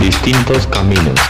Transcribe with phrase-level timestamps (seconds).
[0.00, 1.20] Distintos caminos.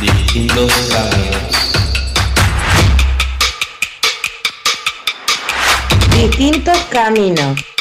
[0.00, 1.56] Distintos caminos.
[6.12, 7.75] Distintos caminos.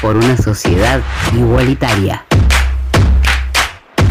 [0.00, 1.00] Por una sociedad
[1.34, 2.24] igualitaria.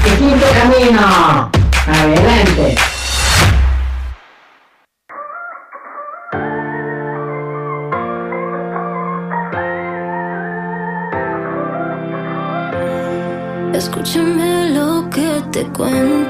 [0.04, 1.52] Distinto camino.
[1.88, 2.76] Adelante.
[13.74, 16.27] Escúchame lo que te cuento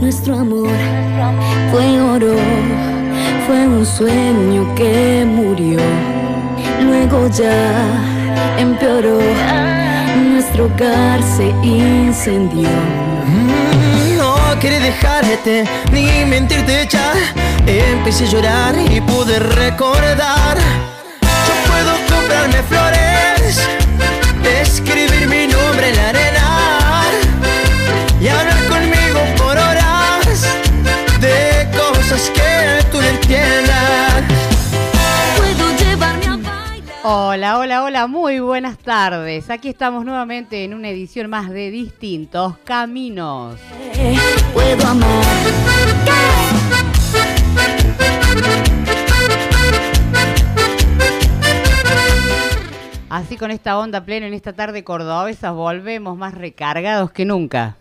[0.00, 0.68] Nuestro amor
[1.72, 2.36] fue oro,
[3.46, 5.80] fue un sueño que murió.
[6.82, 7.76] Luego ya
[8.58, 9.18] empeoró,
[10.30, 12.68] nuestro hogar se incendió.
[14.16, 17.12] No quería dejarte ni mentirte ya.
[17.66, 20.56] Empecé a llorar y pude recordar.
[21.46, 23.68] Yo puedo comprarme flores,
[24.62, 26.48] escribir mi nombre en la arena
[28.20, 28.57] y hablar
[35.36, 36.94] Puedo llevarme a bailar.
[37.02, 39.50] Hola, hola, hola, muy buenas tardes.
[39.50, 43.56] Aquí estamos nuevamente en una edición más de Distintos Caminos.
[44.54, 45.24] Puedo amar.
[53.10, 57.77] Así con esta onda plena en esta tarde cordobesa volvemos más recargados que nunca.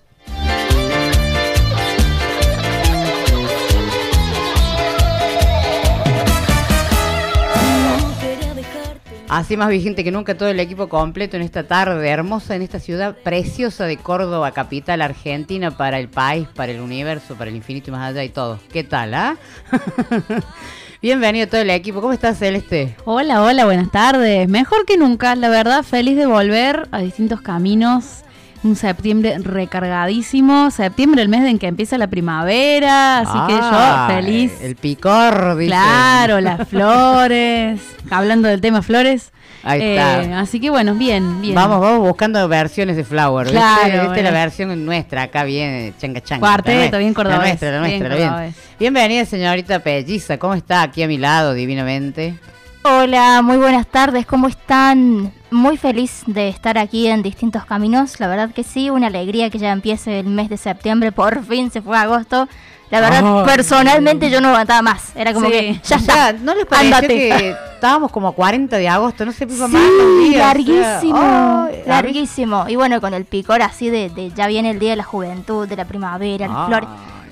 [9.29, 12.79] Así más vigente que nunca todo el equipo completo en esta tarde hermosa, en esta
[12.79, 17.89] ciudad preciosa de Córdoba, capital argentina, para el país, para el universo, para el infinito
[17.89, 18.57] y más allá y todo.
[18.71, 19.35] ¿Qué tal, ah?
[21.01, 21.99] Bienvenido todo el equipo.
[21.99, 22.95] ¿Cómo estás, Celeste?
[23.03, 24.47] Hola, hola, buenas tardes.
[24.47, 28.23] Mejor que nunca, la verdad, feliz de volver a distintos caminos.
[28.67, 30.71] Un septiembre recargadísimo.
[30.71, 33.19] Septiembre, el mes en que empieza la primavera.
[33.19, 34.51] Así que Ah, yo feliz.
[34.61, 35.69] El picor, dice.
[35.69, 37.79] Claro, las flores.
[38.09, 39.31] Hablando del tema flores.
[39.63, 40.39] Ahí Eh, está.
[40.41, 41.55] así que bueno, bien, bien.
[41.55, 43.47] Vamos, vamos buscando versiones de Flower.
[43.47, 46.41] Claro, Esta es la versión nuestra, acá bien changa changa.
[46.41, 48.29] Cuarteto, bien cordobés, La nuestra, la bien nuestra, bien.
[48.29, 48.55] cordobés.
[48.79, 50.37] Bienvenida, señorita Pelliza.
[50.37, 52.35] ¿Cómo está aquí a mi lado, divinamente?
[52.83, 55.31] Hola, muy buenas tardes, ¿cómo están?
[55.49, 59.57] Muy feliz de estar aquí en distintos caminos, la verdad que sí, una alegría que
[59.59, 62.47] ya empiece el mes de septiembre, por fin se fue agosto.
[62.89, 65.51] La verdad, personalmente yo no aguantaba más, era como Sí.
[65.51, 66.33] que ya está.
[66.33, 67.07] ¿no les pareció ándate.
[67.17, 69.25] que estábamos como a 40 de agosto?
[69.25, 70.29] No se pipa Sí, más los días.
[70.29, 72.65] o sea, larguísimo, larguísimo.
[72.69, 75.67] Y bueno, con el picor así de, de ya viene el día de la juventud,
[75.67, 76.89] de la primavera, las flores.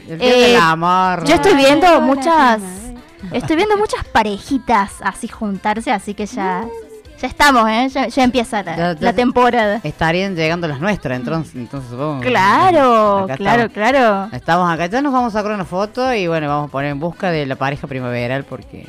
[0.09, 1.25] el día del Eh, amor.
[1.25, 2.61] Yo estoy viendo muchas,
[3.31, 6.65] estoy viendo muchas parejitas así juntarse, así que ya,
[7.21, 7.87] ya estamos, ¿eh?
[7.89, 9.79] Ya, ya empieza la, Ya- ya- la temporada.
[9.83, 12.21] Estarían llegando las nuestras, entonces, entonces supongo.
[12.21, 13.73] Claro, claro, estamos.
[13.73, 14.29] claro.
[14.31, 16.99] Estamos acá, ya nos vamos a sacar una foto y bueno, vamos a poner en
[16.99, 18.87] busca de la pareja primaveral porque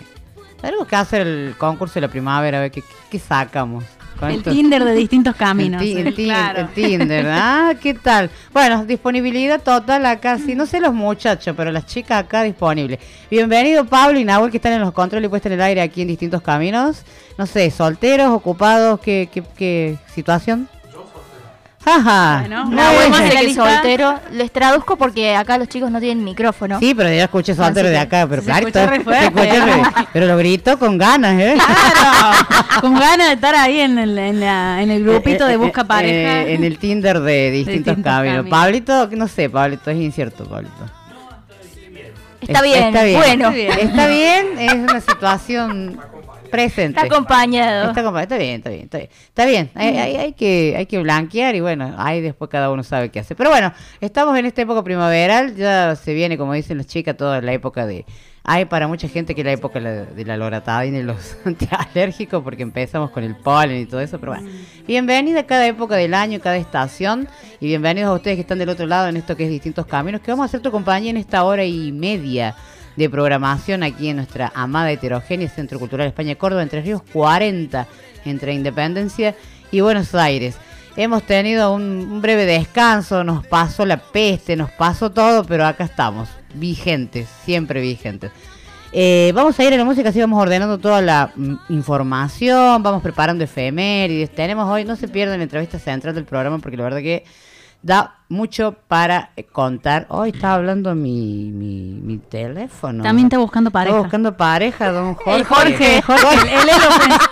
[0.60, 3.84] tenemos que hacer el concurso de la primavera, a ver qué- qué sacamos.
[4.22, 5.82] El Tinder de distintos caminos.
[5.82, 6.60] El, ti- el Claro.
[6.60, 7.74] el Tinder, ¿ah?
[7.80, 8.30] ¿Qué tal?
[8.52, 12.98] Bueno, disponibilidad total acá, sí, no sé los muchachos, pero las chicas acá disponibles.
[13.30, 16.02] Bienvenido Pablo y Nahuel que están en los controles y puestos en el aire aquí
[16.02, 17.02] en distintos caminos.
[17.38, 20.68] No sé, solteros, ocupados, ¿qué, qué, qué situación?
[21.86, 22.38] Jaja.
[22.40, 23.10] Bueno, No, bien.
[23.10, 24.18] bueno, de que soltero.
[24.32, 26.80] Les traduzco porque acá los chicos no tienen micrófono.
[26.80, 29.32] Sí, pero ya escuché soltero de acá, pero se claro, escuchó re fuerte.
[30.12, 31.56] pero lo grito con ganas, ¿eh?
[31.56, 32.36] Claro,
[32.80, 35.56] con ganas de estar ahí en el, en la- en el grupito Eh, de eh,
[35.58, 36.42] busca eh, pareja.
[36.42, 38.36] eh, en el Tinder de distintos, distintos caminos.
[38.38, 38.50] caminos.
[38.50, 40.74] Pablito, no sé, Pablito, es incierto, Pablito.
[42.40, 43.18] Está bien, Está bien.
[43.18, 43.50] bueno.
[43.50, 45.98] Está bien, es una situación
[46.48, 47.00] presente.
[47.00, 47.88] Está acompañado.
[47.90, 49.10] Está, acompa- está bien, está bien, está bien.
[49.10, 52.82] Está bien, hay, hay- hay que, hay que blanquear y bueno, ahí después cada uno
[52.82, 53.34] sabe qué hace.
[53.34, 57.40] Pero bueno, estamos en esta época primaveral, ya se viene, como dicen las chicas, toda
[57.40, 58.04] la época de...
[58.48, 63.10] Hay para mucha gente que la época de la loratadina y los antialérgicos, porque empezamos
[63.10, 64.48] con el polen y todo eso, pero bueno.
[64.86, 67.26] Bienvenida a cada época del año, cada estación,
[67.60, 70.20] y bienvenidos a ustedes que están del otro lado en esto que es Distintos Caminos,
[70.20, 72.54] que vamos a hacer tu compañía en esta hora y media
[72.96, 77.86] de programación aquí en nuestra amada heterogénea Centro Cultural España Córdoba, Entre Ríos 40,
[78.24, 79.34] entre Independencia
[79.70, 80.56] y Buenos Aires.
[80.96, 86.28] Hemos tenido un, breve descanso, nos pasó la peste, nos pasó todo, pero acá estamos,
[86.54, 88.32] vigentes, siempre vigentes.
[88.92, 93.02] Eh, vamos a ir a la música, así vamos ordenando toda la mm, información, vamos
[93.02, 94.34] preparando efemérides.
[94.34, 97.24] Tenemos hoy, no se pierdan la entrevista central del programa porque la verdad que
[97.86, 100.06] da mucho para contar.
[100.08, 103.02] Hoy está hablando mi, mi, mi teléfono.
[103.04, 103.96] También está buscando pareja.
[103.96, 105.36] Está buscando pareja, don Jorge.
[105.38, 107.26] El Jorge, Jorge, él es lo que-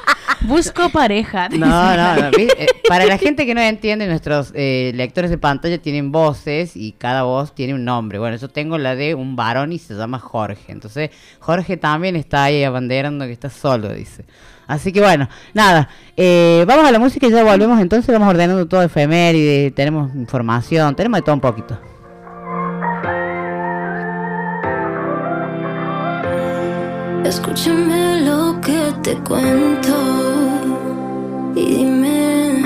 [0.46, 1.48] Busco pareja.
[1.48, 2.28] No, no, no.
[2.38, 6.92] Eh, para la gente que no entiende, nuestros eh, lectores de pantalla tienen voces y
[6.92, 8.18] cada voz tiene un nombre.
[8.18, 10.70] Bueno, yo tengo la de un varón y se llama Jorge.
[10.70, 11.10] Entonces,
[11.40, 14.24] Jorge también está ahí abanderando que está solo, dice.
[14.66, 15.88] Así que bueno, nada.
[16.16, 17.80] eh, vamos a la música y ya volvemos.
[17.80, 21.78] Entonces, vamos ordenando todo efeméride, tenemos información, tenemos de todo un poquito.
[27.24, 29.96] Escúchame lo que te cuento
[31.56, 32.62] y dime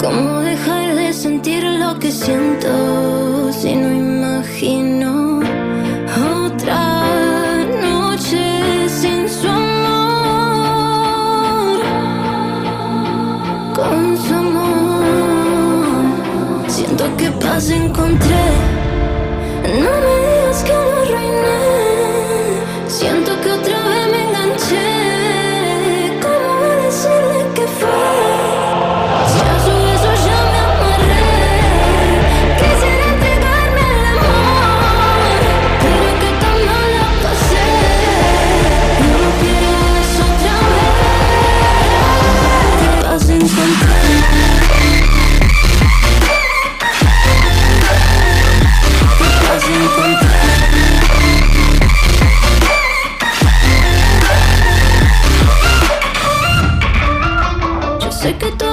[0.00, 5.21] cómo dejar de sentir lo que siento si no imagino
[17.40, 18.44] paz encontré.
[19.64, 20.21] No me
[58.22, 58.71] sé que tú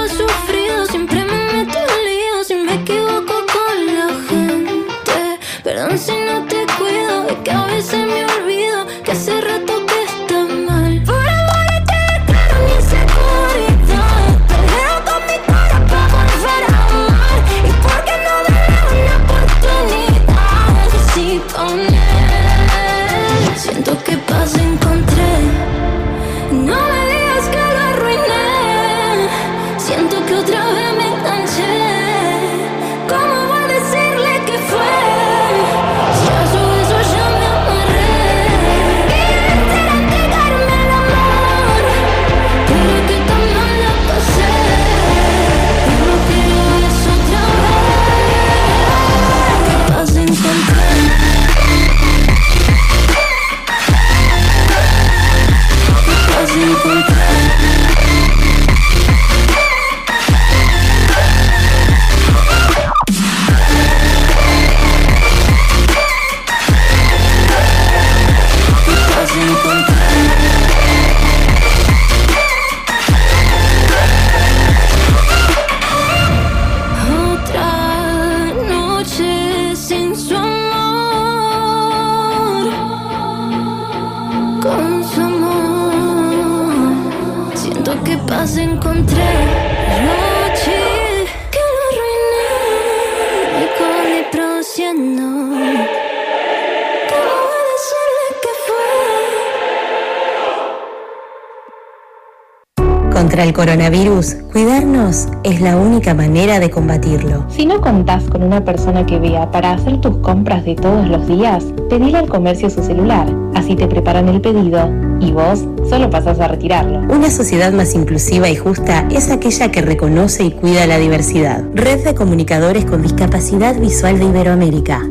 [103.40, 107.46] contra el coronavirus, cuidarnos es la única manera de combatirlo.
[107.48, 111.26] Si no contás con una persona que vea para hacer tus compras de todos los
[111.26, 113.34] días, pedile al comercio su celular.
[113.56, 114.92] Así te preparan el pedido
[115.22, 117.00] y vos solo pasás a retirarlo.
[117.14, 121.64] Una sociedad más inclusiva y justa es aquella que reconoce y cuida la diversidad.
[121.74, 125.02] Red de Comunicadores con Discapacidad Visual de Iberoamérica.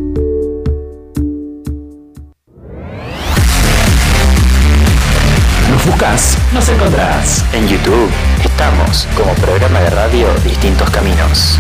[6.59, 7.45] Nos encontrás.
[7.53, 8.11] En YouTube
[8.45, 11.57] estamos como programa de radio Distintos Caminos.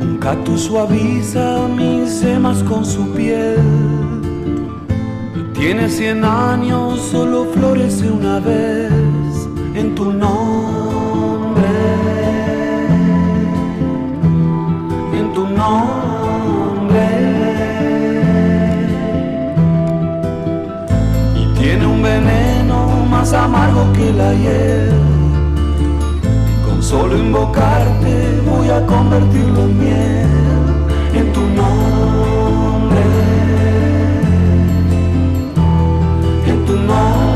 [0.00, 3.58] Un cactus suaviza mis semas con su piel.
[5.54, 8.92] Tiene cien años, solo florece una vez
[9.74, 10.45] en tu nombre.
[21.34, 24.92] Y tiene un veneno más amargo que la hiel.
[26.64, 30.26] Con solo invocarte voy a convertirlo en miel
[31.14, 33.02] en tu nombre.
[36.46, 37.35] En tu nombre.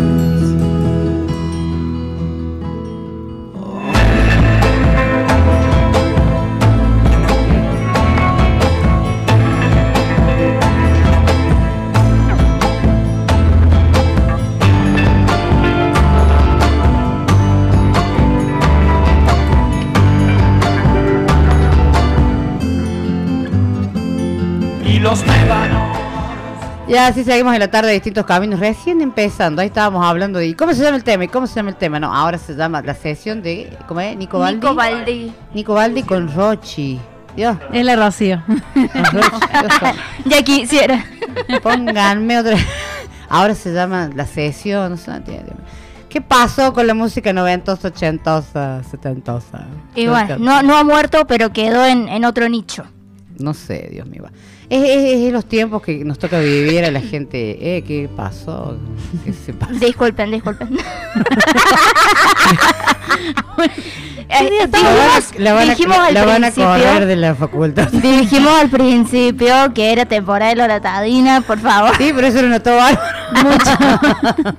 [26.91, 29.61] Y así seguimos en la tarde de distintos caminos, recién empezando.
[29.61, 30.47] Ahí estábamos hablando de.
[30.47, 31.23] ¿y ¿Cómo se llama el tema?
[31.23, 32.01] ¿Y cómo se llama el tema?
[32.01, 33.77] No, ahora se llama la sesión de.
[33.87, 34.17] ¿Cómo es?
[34.17, 34.55] Nico Baldi.
[34.57, 35.33] Nico Baldi.
[35.53, 36.99] Nico Baldi con Rochi.
[37.33, 37.55] Dios.
[37.71, 38.43] Es la Rocío.
[40.25, 41.05] Ya quisiera.
[41.63, 42.57] Pónganme otra.
[43.29, 44.99] Ahora se llama la sesión.
[46.09, 49.65] ¿Qué pasó con la música noventosa, ochentosa, setentosa?
[49.95, 52.83] Y bueno, no, no ha muerto, pero quedó en, en otro nicho.
[53.39, 54.23] No sé, Dios mío.
[54.71, 57.57] Es, es- es los tiempos que nos toca vivir a la gente.
[57.77, 58.77] Eh, ¿qué pasó?
[59.25, 59.73] ¿Qué se pasó?
[59.73, 60.77] Disculpen, disculpen.
[64.29, 64.87] Eh, La van dijimos,
[65.29, 67.87] a- la van a- dijimos al la van a principio- correr de la facultad.
[67.91, 71.95] Dijimos al principio que era temporada de loratadina, por favor.
[71.97, 72.99] Sí, pero eso lo notó bárbaro.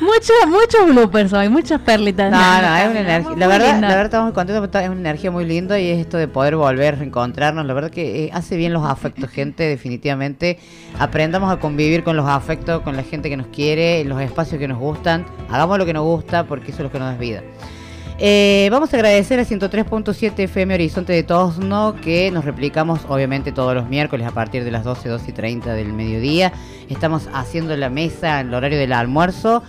[0.00, 2.30] Muchos, muchos bloopers hoy, muchas perlitas.
[2.30, 3.36] No, no, es una energía.
[3.36, 3.88] La verdad, linda.
[3.88, 6.28] la verdad estamos muy contentos porque es una energía muy linda y es esto de
[6.28, 7.64] poder volver a reencontrarnos.
[7.64, 10.58] La verdad que eh, hace bien los afectos, gente, definitivamente.
[10.98, 14.58] Aprendamos a convivir con los afectos, con la gente que nos quiere, en los espacios
[14.58, 15.24] que nos gustan.
[15.50, 17.40] Hagamos lo que nos gusta porque eso es lo que nos da vida.
[18.18, 23.74] Eh, vamos a agradecer a 103.7 FM Horizonte de Tosno que nos replicamos obviamente todos
[23.74, 26.52] los miércoles a partir de las 12, 12 y 30 del mediodía.
[26.88, 29.64] Estamos haciendo la mesa en el horario del almuerzo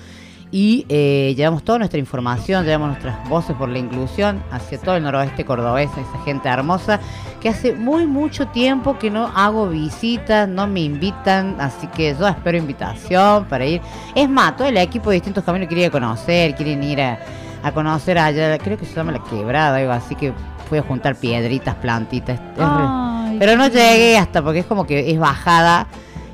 [0.52, 5.04] y eh, llevamos toda nuestra información, llevamos nuestras voces por la inclusión hacia todo el
[5.04, 7.00] noroeste cordobés, esa gente hermosa
[7.42, 12.28] que hace muy mucho tiempo que no hago visitas, no me invitan, así que yo
[12.28, 13.82] espero invitación para ir.
[14.14, 17.20] Es más, todo el equipo de distintos caminos quiere ir a conocer, quieren ir a,
[17.66, 20.32] a conocer allá, creo que se llama La Quebrada, algo así que
[20.70, 22.40] fui a juntar piedritas, plantitas.
[22.58, 25.88] Ay, pero no llegué hasta porque es como que es bajada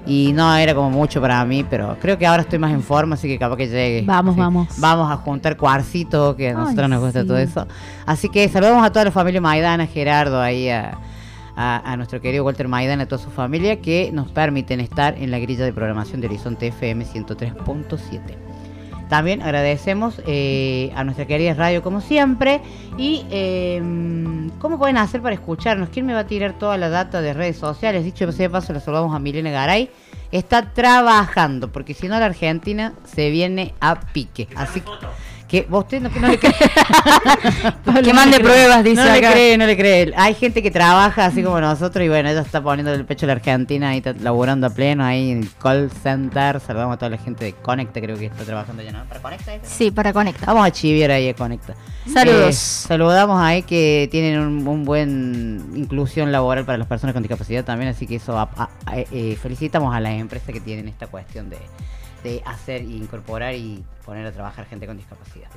[0.06, 3.16] y no era como mucho para mí, pero creo que ahora estoy más en forma,
[3.16, 4.04] así que capaz que llegue.
[4.06, 4.40] Vamos, Sí.
[4.42, 4.68] vamos.
[4.80, 7.28] Vamos a juntar cuarcito, que a nosotros Ay, nos gusta sí.
[7.28, 7.68] todo eso.
[8.06, 10.98] Así que saludamos a toda la familia Maidana, Gerardo, ahí a,
[11.56, 15.30] a- a nuestro querido Walter Maidana, a toda su familia, que nos permiten estar en
[15.32, 18.20] la grilla de programación de Horizonte FM 103.7.
[19.12, 22.62] También agradecemos eh, a nuestra querida radio como siempre.
[22.98, 23.82] Y eh,
[24.58, 25.89] ¿cómo pueden hacer para escucharnos?
[25.89, 28.06] ¿Quién me va a tirar toda la data de redes sociales?
[28.06, 29.89] Dicho sea de paso, la saludamos a Milena Garay.
[30.32, 34.48] Está trabajando, porque si no la Argentina se viene a pique.
[34.56, 34.91] Así que,
[35.51, 36.53] que vos usted no, no le cree.
[38.03, 40.13] Que mande pruebas, dice No le cree, no le cree.
[40.15, 43.27] Hay gente que trabaja así como nosotros y bueno, ella está poniendo el pecho a
[43.27, 46.60] la Argentina ahí está laburando a pleno ahí en el call center.
[46.62, 49.03] Saludamos a toda la gente de Conecta, creo que está trabajando ya, ¿no?
[49.05, 49.53] ¿Para Conecta?
[49.55, 49.62] es?
[49.67, 50.48] Sí, para conectar.
[50.48, 51.74] Vamos a chiviar ahí a Conecta.
[52.12, 52.50] Saludos.
[52.50, 52.53] Eh,
[52.88, 57.91] saludamos ahí que tienen un, un buen inclusión laboral para las personas con discapacidad también,
[57.91, 61.50] así que eso a- a- a- eh, felicitamos a las empresas que tienen esta cuestión
[61.50, 61.58] de,
[62.24, 65.50] de hacer e incorporar y poner a trabajar gente con discapacidad.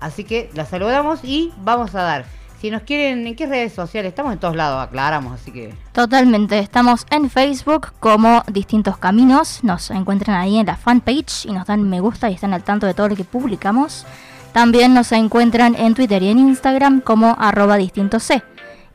[0.00, 2.24] Así que la saludamos y vamos a dar
[2.60, 4.10] Si nos quieren, ¿en qué redes sociales?
[4.10, 5.74] Estamos en todos lados, aclaramos, así que...
[5.90, 11.66] Totalmente, estamos en Facebook como Distintos Caminos, nos encuentran ahí en la fanpage y nos
[11.66, 14.06] dan me gusta y están al tanto de todo lo que publicamos.
[14.52, 18.44] También nos encuentran en Twitter y en Instagram como arroba distintos C.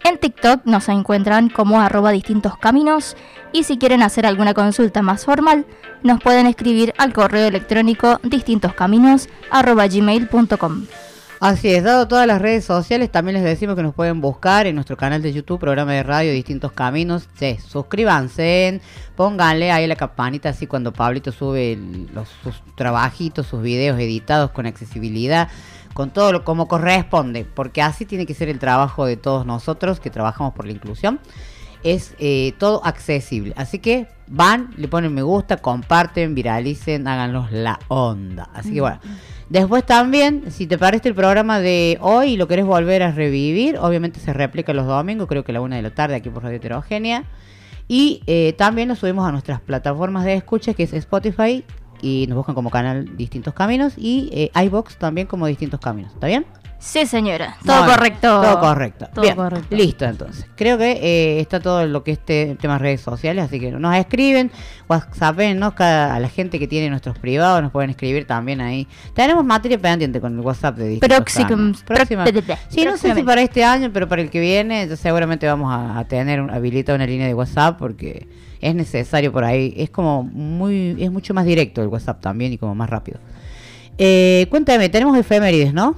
[0.07, 3.17] En TikTok nos encuentran como arroba distintos caminos
[3.51, 5.65] y si quieren hacer alguna consulta más formal
[6.01, 10.85] nos pueden escribir al correo electrónico distintoscaminos arroba gmail.com.
[11.41, 14.75] Así es, dado todas las redes sociales, también les decimos que nos pueden buscar en
[14.75, 17.27] nuestro canal de YouTube, programa de radio Distintos Caminos.
[17.35, 18.79] Sí, suscríbanse,
[19.17, 21.77] pónganle ahí la campanita así cuando Pablito sube
[22.13, 25.49] los, sus trabajitos, sus videos editados con accesibilidad,
[25.97, 29.99] con todo lo como corresponde, porque así tiene que ser el trabajo de todos nosotros
[29.99, 31.19] que trabajamos por la inclusión.
[31.81, 33.55] Es eh, todo accesible.
[33.57, 38.47] Así que van, le ponen me gusta, comparten, viralicen, háganlos la onda.
[38.53, 38.99] Así que bueno.
[39.49, 43.79] Después también, si te parece el programa de hoy y lo querés volver a revivir,
[43.79, 46.43] obviamente se replica los domingos, creo que a la una de la tarde aquí por
[46.43, 47.23] Radio Heterogénea.
[47.87, 51.65] Y eh, también lo subimos a nuestras plataformas de escucha, que es Spotify,
[52.01, 56.13] y nos buscan como canal Distintos Caminos, y eh, iBox también como Distintos Caminos.
[56.13, 56.45] ¿Está bien?
[56.79, 58.41] Sí, señora, todo Bueno, correcto.
[58.41, 59.07] Todo correcto.
[59.13, 59.75] Todo Bien, correcto.
[59.75, 60.45] Listo, entonces.
[60.55, 63.95] Creo que eh, está todo lo que es te- temas redes sociales, así que nos
[63.95, 64.51] escriben,
[64.87, 65.73] WhatsApp, ¿no?
[65.73, 68.87] Cada, a la gente que tiene nuestros privados nos pueden escribir también ahí.
[69.15, 71.83] Tenemos materia pendiente con el WhatsApp de distintos Próxim- cambios.
[71.83, 72.25] Próxima.
[72.69, 75.97] Sí, no sé si para este año, pero para el que viene, seguramente vamos a,
[75.97, 78.27] a tener un- habilitada una línea de WhatsApp porque
[78.61, 79.73] es necesario por ahí.
[79.77, 83.19] Es como muy, es mucho más directo el WhatsApp también y como más rápido.
[83.97, 85.95] Eh, cuéntame, tenemos efemérides, ¿no?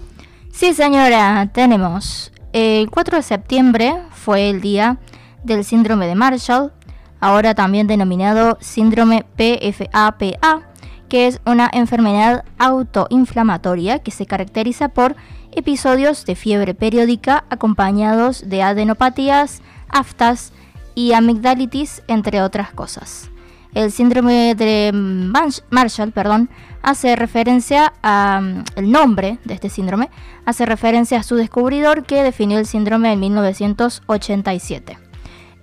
[0.51, 2.31] Sí, señora, tenemos.
[2.53, 4.97] El 4 de septiembre fue el día
[5.43, 6.73] del síndrome de Marshall,
[7.19, 10.63] ahora también denominado síndrome PFAPA,
[11.07, 15.15] que es una enfermedad autoinflamatoria que se caracteriza por
[15.51, 20.51] episodios de fiebre periódica acompañados de adenopatías, aftas
[20.95, 23.29] y amigdalitis, entre otras cosas.
[23.73, 26.49] El síndrome de Marsh- Marshall, perdón,
[26.89, 30.09] hace referencia a mm, el nombre de este síndrome,
[30.45, 34.97] hace referencia a su descubridor que definió el síndrome en 1987.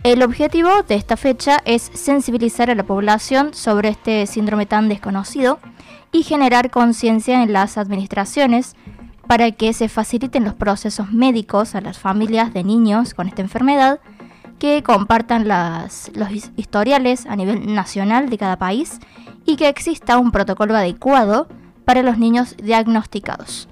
[0.02, 5.58] El objetivo de esta fecha es sensibilizar a la población sobre este síndrome tan desconocido
[6.12, 8.76] y generar conciencia en las administraciones
[9.26, 13.98] para que se faciliten los procesos médicos a las familias de niños con esta enfermedad,
[14.60, 19.00] que compartan las- los his- historiales a nivel nacional de cada país
[19.46, 21.48] y que exista un protocolo adecuado
[21.84, 23.68] para los niños diagnosticados.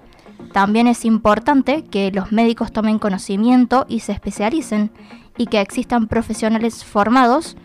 [0.52, 4.92] También es importante que los médicos tomen conocimiento y se especialicen
[5.36, 7.56] y que existan profesionales formados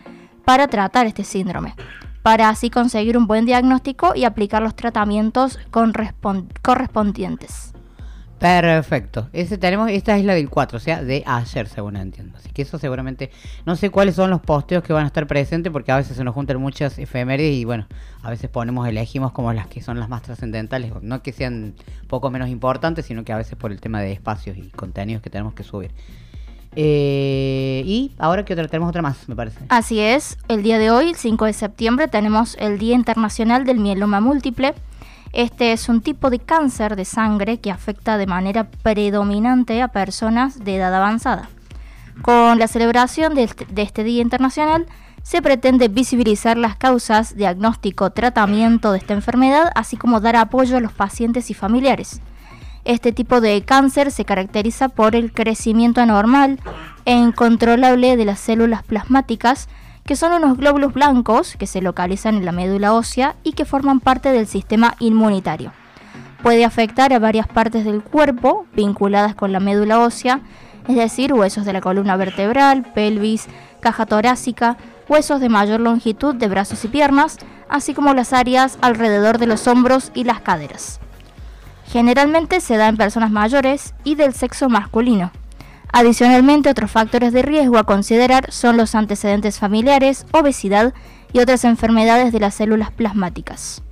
[0.44, 1.76] para tratar este síndrome,
[2.22, 7.72] para así conseguir un buen diagnóstico y aplicar los tratamientos correspon- correspondientes.
[8.40, 9.28] Perfecto.
[9.34, 12.38] Ese tenemos, esta es la del 4, o sea, de ayer, según entiendo.
[12.38, 13.30] Así que eso seguramente,
[13.66, 16.24] no sé cuáles son los posteos que van a estar presentes, porque a veces se
[16.24, 17.86] nos juntan muchas efemérides y bueno,
[18.22, 21.74] a veces ponemos, elegimos como las que son las más trascendentales, no que sean
[22.08, 25.28] poco menos importantes, sino que a veces por el tema de espacios y contenidos que
[25.28, 25.90] tenemos que subir.
[26.76, 29.58] Eh, y ahora que tenemos otra más, me parece.
[29.68, 33.80] Así es, el día de hoy, el 5 de septiembre, tenemos el Día Internacional del
[33.80, 34.74] Mieloma Múltiple.
[35.32, 40.64] Este es un tipo de cáncer de sangre que afecta de manera predominante a personas
[40.64, 41.48] de edad avanzada.
[42.22, 44.86] Con la celebración de este, de este Día Internacional,
[45.22, 50.80] se pretende visibilizar las causas, diagnóstico, tratamiento de esta enfermedad, así como dar apoyo a
[50.80, 52.20] los pacientes y familiares.
[52.84, 56.58] Este tipo de cáncer se caracteriza por el crecimiento anormal
[57.04, 59.68] e incontrolable de las células plasmáticas,
[60.04, 64.00] que son unos glóbulos blancos que se localizan en la médula ósea y que forman
[64.00, 65.72] parte del sistema inmunitario.
[66.42, 70.40] Puede afectar a varias partes del cuerpo vinculadas con la médula ósea,
[70.88, 73.46] es decir, huesos de la columna vertebral, pelvis,
[73.80, 74.76] caja torácica,
[75.08, 79.66] huesos de mayor longitud de brazos y piernas, así como las áreas alrededor de los
[79.66, 81.00] hombros y las caderas.
[81.86, 85.32] Generalmente se da en personas mayores y del sexo masculino.
[85.92, 90.94] Adicionalmente, otros factores de riesgo a considerar son los antecedentes familiares, obesidad
[91.32, 93.82] y otras enfermedades de las células plasmáticas.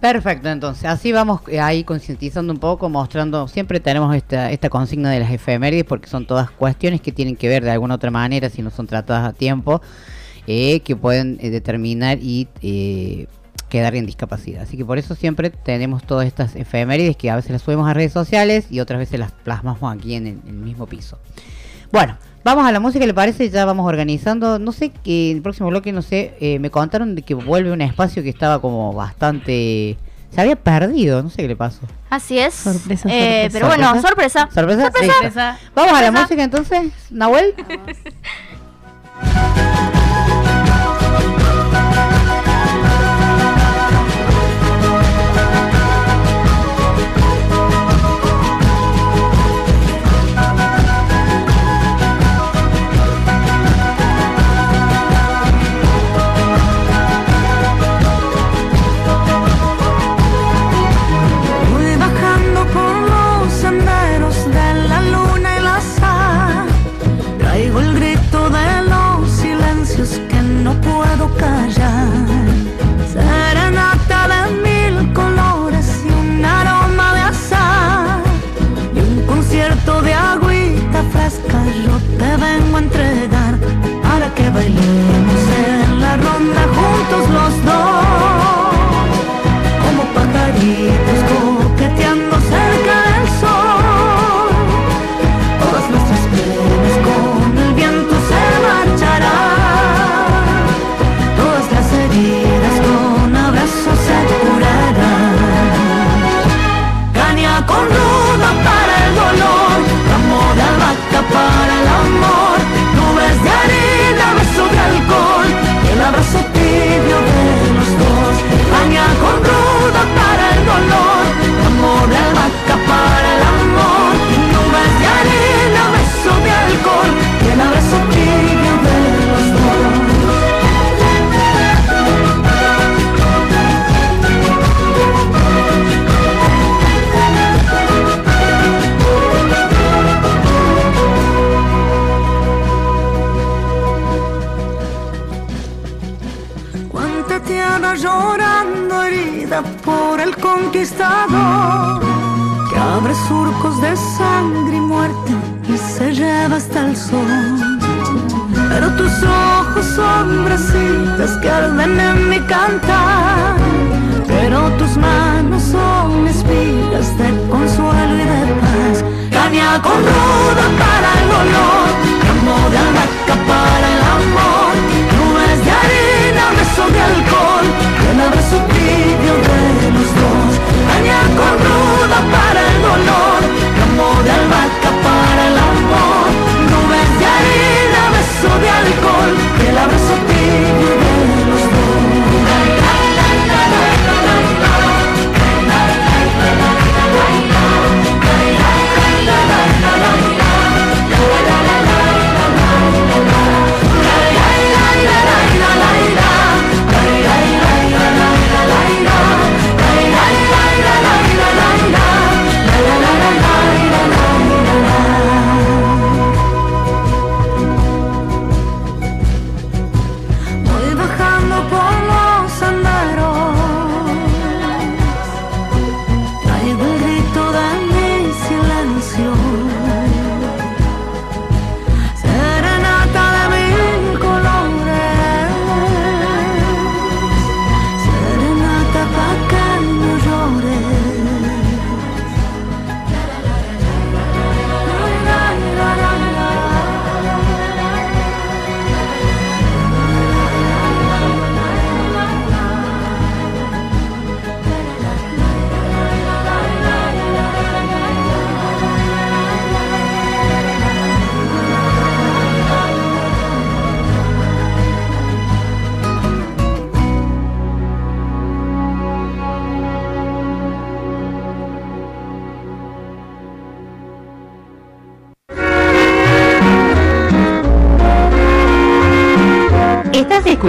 [0.00, 5.20] Perfecto, entonces así vamos eh, ahí concientizando un poco, mostrando, siempre tenemos esta, consigna de
[5.20, 8.62] las efemérides porque son todas cuestiones que tienen que ver de alguna otra manera, si
[8.62, 9.82] no son tratadas a tiempo,
[10.46, 12.48] eh, que pueden eh, determinar y
[13.70, 14.62] quedar en discapacidad.
[14.62, 17.94] Así que por eso siempre tenemos todas estas efemérides que a veces las subimos a
[17.94, 21.18] redes sociales y otras veces las plasmamos aquí en el, mismo piso.
[21.90, 23.48] Bueno, vamos a la música, ¿le parece?
[23.48, 24.58] Ya vamos organizando.
[24.58, 27.72] No sé, que en el próximo bloque, no sé, eh, me contaron de que vuelve
[27.72, 29.96] un espacio que estaba como bastante...
[30.30, 31.80] Se había perdido, no sé qué le pasó.
[32.08, 32.54] Así es.
[32.54, 33.48] Sorpresa, eh.
[33.50, 34.48] Pero bueno, sorpresa.
[34.54, 34.82] Sorpresa.
[34.82, 35.12] sorpresa.
[35.12, 35.58] sorpresa.
[35.74, 37.54] Vamos a la música entonces, Nahuel.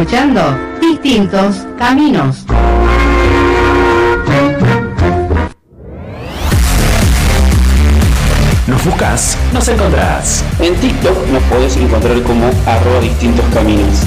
[0.01, 0.41] escuchando
[0.81, 2.43] Distintos Caminos.
[8.65, 10.43] Nos buscas, nos encontrás.
[10.59, 14.01] En TikTok nos podés encontrar como arroba distintos caminos.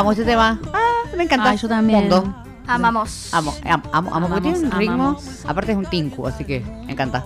[0.00, 0.58] amo este tema.
[0.72, 1.50] Ah, me encanta.
[1.50, 2.10] Ah, yo también.
[2.66, 3.34] Amamos.
[3.34, 5.18] Amo, eh, am, tiene ritmo.
[5.46, 7.24] Aparte es un tinku, así que me encanta.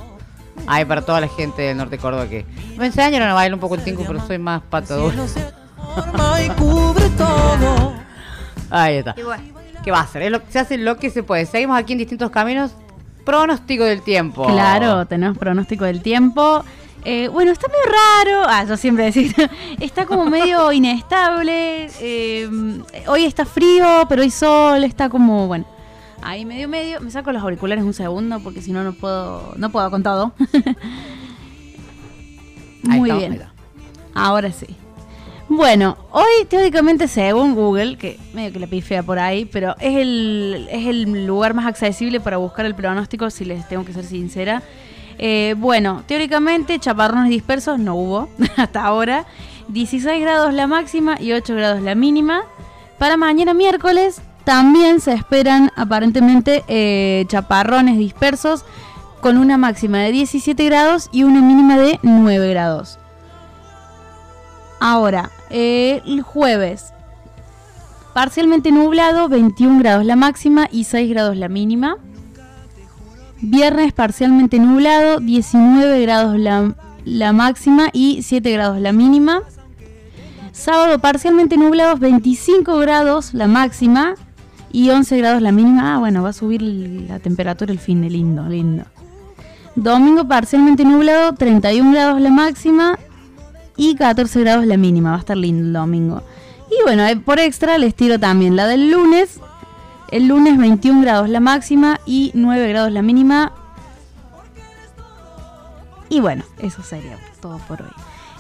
[0.67, 2.47] Ay, para toda la gente del norte de Córdoba que
[2.79, 5.13] me enseñaron a bailar un poco el tinku, pero soy más patador.
[8.71, 9.15] Ahí está.
[9.85, 10.43] ¿Qué va a hacer?
[10.49, 11.47] Se hace lo que se puede.
[11.47, 12.73] Seguimos aquí en distintos caminos.
[13.25, 14.47] Pronóstico del tiempo.
[14.47, 16.65] Claro, tenemos pronóstico del tiempo.
[17.05, 18.45] Eh, bueno, está medio raro.
[18.49, 19.51] Ah, yo siempre decía.
[19.81, 21.91] está como medio inestable.
[22.01, 22.49] eh,
[23.07, 24.85] hoy está frío, pero hoy sol.
[24.85, 25.67] Está como, bueno.
[26.23, 27.01] Ahí medio medio.
[27.01, 29.55] Me saco los auriculares un segundo porque si no, no puedo.
[29.57, 30.33] No puedo con todo.
[32.83, 33.43] Muy está, bien.
[34.15, 34.67] Ahora sí.
[35.49, 40.67] Bueno, hoy teóricamente según Google, que medio que la pifea por ahí, pero es el,
[40.71, 44.63] es el lugar más accesible para buscar el pronóstico, si les tengo que ser sincera.
[45.19, 49.25] Eh, bueno, teóricamente chaparrones dispersos no hubo hasta ahora.
[49.69, 52.43] 16 grados la máxima y 8 grados la mínima.
[52.99, 58.65] Para mañana miércoles también se esperan aparentemente eh, chaparrones dispersos
[59.21, 62.99] con una máxima de 17 grados y una mínima de 9 grados.
[64.81, 66.93] Ahora, eh, el jueves,
[68.13, 71.97] parcialmente nublado, 21 grados la máxima y 6 grados la mínima.
[73.47, 79.43] Viernes parcialmente nublado, 19 grados la, la máxima y 7 grados la mínima.
[80.53, 84.15] Sábado parcialmente nublados, 25 grados la máxima
[84.73, 85.95] y 11 grados la mínima.
[85.95, 88.85] Ah, bueno, va a subir la temperatura el fin de lindo, lindo.
[89.77, 92.99] Domingo parcialmente nublado, 31 grados la máxima
[93.77, 95.11] y 14 grados la mínima.
[95.11, 96.23] Va a estar lindo el domingo.
[96.71, 99.39] Y bueno, eh, por extra les tiro también la del lunes.
[100.11, 103.53] El lunes 21 grados la máxima y 9 grados la mínima.
[106.09, 107.89] Y bueno, eso sería todo por hoy.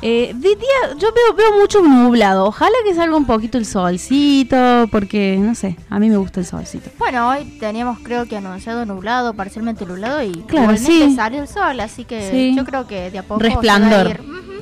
[0.02, 2.44] Eh, de día, yo veo, veo mucho nublado.
[2.44, 6.46] Ojalá que salga un poquito el solcito, porque no sé, a mí me gusta el
[6.46, 6.90] solcito.
[6.98, 11.14] bueno, hoy teníamos creo que anunciado nublado, parcialmente nublado y Claro, sí.
[11.16, 12.54] salió el sol, así que Sí.
[12.54, 13.90] yo creo que de a poco Resplandor.
[13.90, 14.53] se va a ir,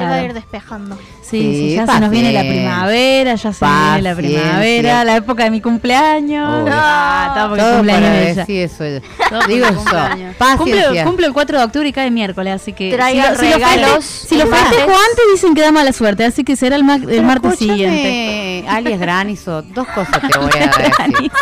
[0.00, 0.96] se va a ir despejando.
[0.96, 5.16] Sí, Sí, sí, ya se nos viene la primavera, ya se viene la primavera, la
[5.16, 6.64] época de mi cumpleaños.
[6.64, 6.70] Uy.
[6.72, 8.34] Ah, todo porque Todo cumpleaños para ella.
[8.46, 8.84] decir eso.
[9.28, 10.56] Todo Digo eso.
[10.56, 14.04] Cumple, cumple el 4 de octubre y cae miércoles, así que Traigan si lo, regalos
[14.04, 17.22] si lo festejo antes dicen que da mala suerte, así que será el, ma- el
[17.22, 18.64] martes siguiente.
[18.68, 20.66] alias Granizo, dos cosas te voy a
[21.08, 21.32] decir.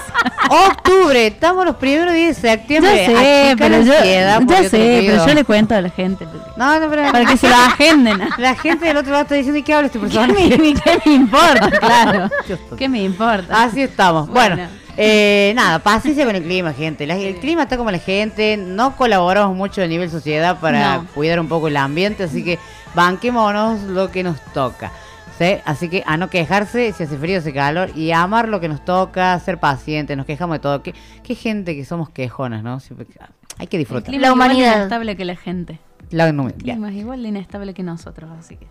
[0.49, 3.07] Octubre, estamos los primeros días de Ya septiembre.
[3.07, 6.27] sé, achica pero la yo, ya sé, pero yo le cuento a la gente.
[6.57, 8.21] No, no, pero Para que se lo agenden.
[8.45, 10.59] La gente del otro lado está diciendo, ¿y qué habla este ¿Qué personaje?
[10.59, 11.71] me, qué me importa?
[11.81, 12.31] Claro.
[12.79, 13.65] ¿Qué me importa?
[13.65, 14.29] Así estamos.
[14.29, 14.71] Bueno, Bueno.
[14.97, 17.07] eh, nada, paciencia con el clima, gente.
[17.07, 21.07] La- el clima está como la gente, no colaboramos mucho a nivel sociedad para No.
[21.15, 22.59] cuidar un poco el ambiente, así que
[22.95, 24.93] banquémonos lo que nos toca.
[25.39, 25.57] ¿sí?
[25.65, 28.61] Así que a no quejarse si hace frío o hace calor y a amar lo
[28.61, 30.83] que nos toca, ser pacientes, nos quejamos de todo.
[30.83, 32.79] Qué, qué gente que somos quejonas, ¿no?
[32.81, 33.07] Siempre
[33.59, 34.05] hay que El disfrutar.
[34.11, 34.77] clima La es igual de humanidad.
[34.77, 35.79] inestable que la gente.
[36.11, 36.27] La-
[36.59, 36.75] ya.
[36.75, 38.67] clima es igual de inestable que nosotros, así que.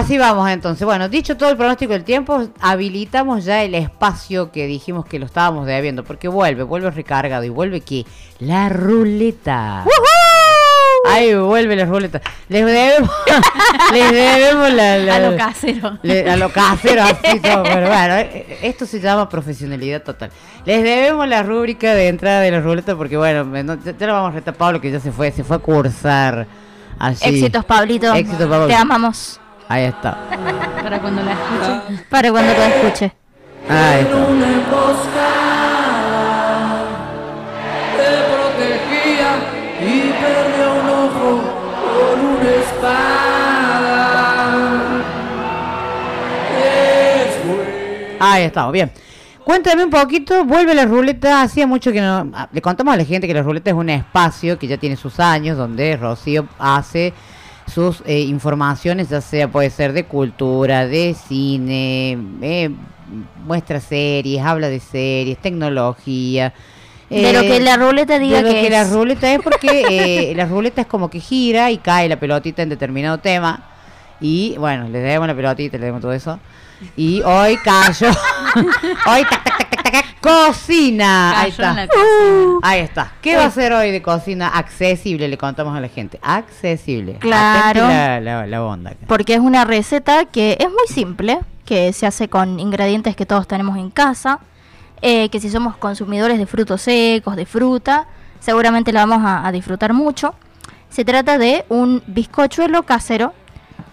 [0.00, 0.84] Así vamos entonces.
[0.84, 5.26] Bueno, dicho todo el pronóstico del tiempo, habilitamos ya el espacio que dijimos que lo
[5.26, 8.06] estábamos debiendo, porque vuelve, vuelve recargado y vuelve que
[8.38, 9.84] la ruleta.
[11.08, 12.20] Ahí vuelve la ruleta.
[12.48, 13.10] Les debemos,
[13.92, 15.98] les debemos la, la- A lo casero.
[16.02, 17.62] le- a lo casero, así todo.
[17.62, 20.30] Bueno, bueno, eh, esto se llama profesionalidad total.
[20.64, 24.12] Les debemos la rúbrica de entrada de la ruleta porque, bueno, no- ya ya lo
[24.14, 26.46] vamos a retar Pablo que ya se fue, se fue a cursar.
[26.98, 27.28] Así.
[27.28, 28.12] Éxitos, Pablito.
[28.14, 28.66] Éxitos, Pablo.
[28.66, 29.40] Te amamos.
[29.70, 30.18] Ahí está.
[30.82, 32.02] Para cuando la escuche.
[32.10, 33.12] Para cuando lo escuche.
[33.68, 34.16] Ahí está.
[34.16, 36.00] una emboscada
[37.96, 39.30] te protegía
[39.80, 41.28] y perdió un ojo
[41.84, 43.20] con una espada.
[46.58, 47.70] Es bueno.
[48.18, 48.90] Ahí estamos, bien.
[49.44, 52.28] Cuéntame un poquito, vuelve la ruleta, hacía mucho que no...
[52.34, 54.96] ah, Le contamos a la gente que la ruleta es un espacio que ya tiene
[54.96, 57.14] sus años, donde Rocío hace
[57.70, 62.70] sus eh, informaciones, ya sea puede ser de cultura, de cine, eh,
[63.46, 66.52] muestra series, habla de series, tecnología.
[67.08, 68.92] De lo que la ruleta diga de lo que que la es.
[68.92, 72.68] ruleta es porque eh, la ruleta es como que gira y cae la pelotita en
[72.68, 73.64] determinado tema.
[74.20, 76.38] Y bueno, le debemos la pelotita, le debemos todo eso.
[76.96, 78.08] Y hoy cayó.
[79.06, 81.40] hoy tac, tac, tac, tac, tac, cocina.
[81.40, 81.72] Ahí en está.
[81.74, 82.58] la cocina.
[82.62, 83.12] Ahí está.
[83.20, 85.28] ¿Qué va a ser hoy de cocina accesible?
[85.28, 86.18] Le contamos a la gente.
[86.22, 87.14] Accesible.
[87.18, 87.86] Claro.
[87.88, 88.94] La, la, la onda.
[89.06, 93.46] Porque es una receta que es muy simple, que se hace con ingredientes que todos
[93.46, 94.40] tenemos en casa,
[95.02, 98.06] eh, que si somos consumidores de frutos secos, de fruta,
[98.40, 100.34] seguramente la vamos a, a disfrutar mucho.
[100.88, 103.32] Se trata de un bizcochuelo casero,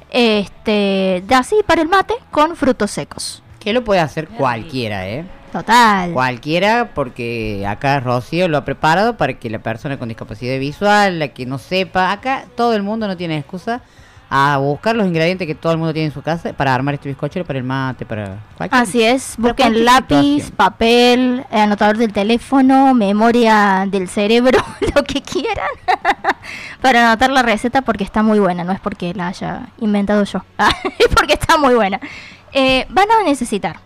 [0.10, 3.44] este, de así para el mate, con frutos secos.
[3.60, 5.26] Que lo puede hacer cualquiera, ¿eh?
[5.52, 6.12] Total.
[6.12, 11.30] Cualquiera, porque acá Rocío lo ha preparado para que la persona con discapacidad visual, la
[11.30, 13.82] que no sepa, acá todo el mundo no tiene excusa
[14.30, 17.08] a buscar los ingredientes que todo el mundo tiene en su casa para armar este
[17.08, 20.52] bizcocho para el mate, para cualquier- Así es, busquen lápiz, situación.
[20.58, 24.60] papel, anotador del teléfono, memoria del cerebro,
[24.96, 25.70] lo que quieran,
[26.82, 30.44] para anotar la receta porque está muy buena, no es porque la haya inventado yo,
[31.00, 32.00] es porque está muy buena.
[32.54, 33.78] Eh, van a necesitar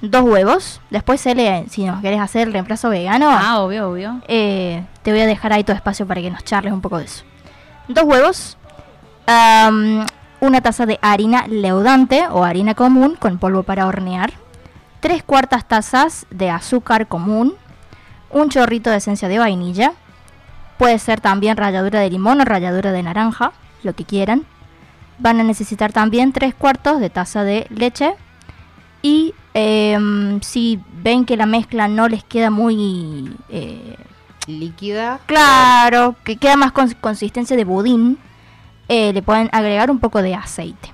[0.00, 4.20] dos huevos, después se le, si nos querés hacer el reemplazo vegano, Ah, obvio, obvio.
[4.28, 7.04] eh, te voy a dejar ahí todo espacio para que nos charles un poco de
[7.04, 7.24] eso.
[7.88, 8.56] Dos huevos,
[9.26, 14.32] una taza de harina leudante o harina común con polvo para hornear,
[15.00, 17.54] tres cuartas tazas de azúcar común,
[18.30, 19.92] un chorrito de esencia de vainilla,
[20.78, 24.44] puede ser también ralladura de limón o ralladura de naranja, lo que quieran.
[25.18, 28.14] Van a necesitar también tres cuartos de taza de leche
[29.02, 33.96] y em, si ven que la mezcla no les queda muy eh,
[34.46, 38.18] líquida, claro, que queda más con consistencia de budín,
[38.88, 40.92] eh, le pueden agregar un poco de aceite.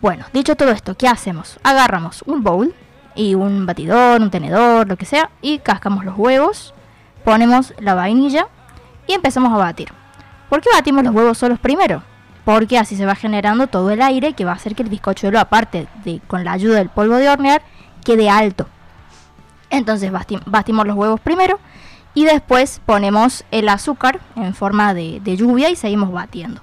[0.00, 1.58] Bueno, dicho todo esto, ¿qué hacemos?
[1.62, 2.74] Agarramos un bowl
[3.14, 6.74] y un batidor, un tenedor, lo que sea, y cascamos los huevos,
[7.24, 8.46] ponemos la vainilla
[9.06, 9.92] y empezamos a batir.
[10.48, 12.02] ¿Por qué batimos los huevos solos primero?
[12.44, 15.38] Porque así se va generando todo el aire que va a hacer que el bizcochuelo,
[15.38, 17.62] aparte de con la ayuda del polvo de hornear,
[18.02, 18.66] quede alto.
[19.68, 20.10] Entonces
[20.46, 21.60] batimos los huevos primero
[22.14, 26.62] y después ponemos el azúcar en forma de, lluvia y seguimos batiendo.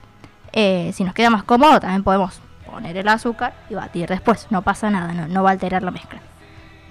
[0.53, 4.61] Eh, si nos queda más cómodo también podemos poner el azúcar y batir después, no
[4.61, 6.19] pasa nada, no, no va a alterar la mezcla.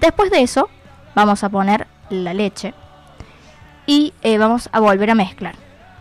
[0.01, 0.69] Después de eso
[1.15, 2.75] vamos a poner la leche
[3.87, 5.55] y eh, vamos a volver a mezclar.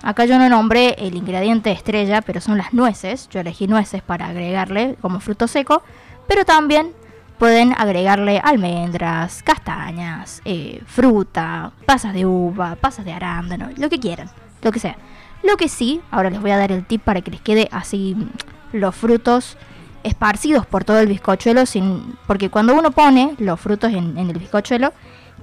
[0.04, 3.28] Acá yo no nombré el ingrediente estrella, pero son las nueces.
[3.30, 5.82] Yo elegí nueces para agregarle como fruto seco,
[6.28, 6.94] pero también
[7.38, 14.30] pueden agregarle almendras, castañas, eh, fruta, pasas de uva, pasas de arándano, lo que quieran,
[14.62, 14.98] lo que sea.
[15.44, 18.16] Lo que sí, ahora les voy a dar el tip para que les quede así
[18.16, 19.58] mm, los frutos
[20.04, 24.94] esparcidos por todo el bizcochuelo, sin, porque cuando uno pone los frutos en, el bizcochuelo,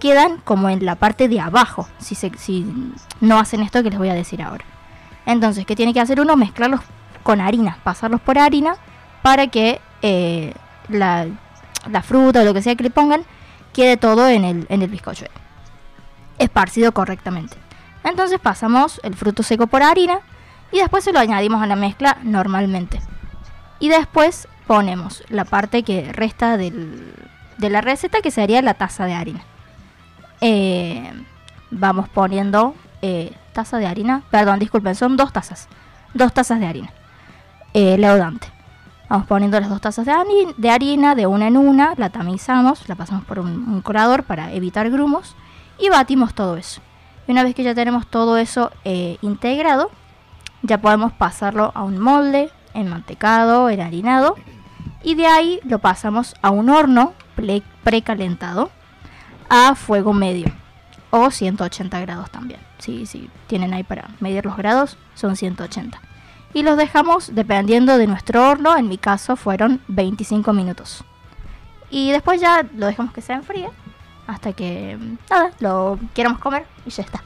[0.01, 2.67] quedan como en la parte de abajo, si, se, si
[3.21, 4.65] no hacen esto que les voy a decir ahora.
[5.27, 6.37] Entonces, ¿qué tiene que hacer uno?
[6.37, 6.81] Mezclarlos
[7.23, 8.75] con harina, pasarlos por harina
[9.23, 10.55] para que eh,
[10.89, 11.27] la,
[11.91, 13.23] la fruta o lo que sea que le pongan
[13.73, 15.33] quede todo en el, en el bizcochuelo.
[16.39, 17.57] Esparcido correctamente.
[18.05, 20.21] Entonces pasamos el fruto seco por harina
[20.73, 23.01] y después se lo añadimos a la mezcla normalmente.
[23.79, 27.15] Y después ponemos la parte que resta del-
[27.59, 29.43] de la receta que sería la taza de harina.
[30.41, 31.13] Eh,
[31.71, 35.69] vamos poniendo eh, taza de harina, perdón, disculpen, son dos tazas.
[36.15, 36.91] Dos tazas de harina.
[37.75, 38.49] Eh, leudante.
[39.13, 42.89] Vamos poniendo las dos tazas de, hari- de harina de una en una, la tamizamos,
[42.89, 45.37] la pasamos por un, un colador para evitar grumos
[45.79, 46.81] y batimos todo eso.
[47.29, 49.91] Y una vez que ya tenemos todo eso eh, integrado,
[50.63, 54.35] ya podemos pasarlo a un molde enmantecado, enharinado
[55.03, 57.13] y de ahí lo pasamos a un horno
[57.85, 58.71] precalentado
[59.51, 60.47] a fuego medio
[61.11, 62.61] o 180 grados también.
[62.79, 66.01] Si si tienen ahí para medir los grados, son 180.
[66.55, 71.05] Y los dejamos dependiendo de nuestro horno, en mi caso fueron 25 minutos.
[71.91, 73.71] Y después ya lo dejamos que se enfríe
[74.27, 77.23] hasta que mm, nada, lo queramos comer y ya está.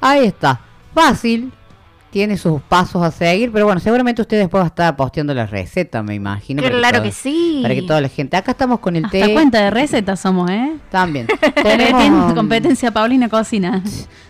[0.00, 0.60] Ahí está.
[0.94, 1.52] Fácil.
[2.10, 5.44] Tiene sus pasos a seguir, pero bueno, seguramente usted después va a estar posteando la
[5.44, 6.62] receta, me imagino.
[6.62, 7.58] para Claro que sí.
[7.62, 8.34] Para que toda la gente.
[8.36, 9.32] Acá estamos con el Hasta té.
[9.34, 10.72] cuenta de recetas somos, ¿eh?
[10.90, 11.26] También.
[11.40, 13.82] Competencia, Tenemos, competencia Paulina Cocina.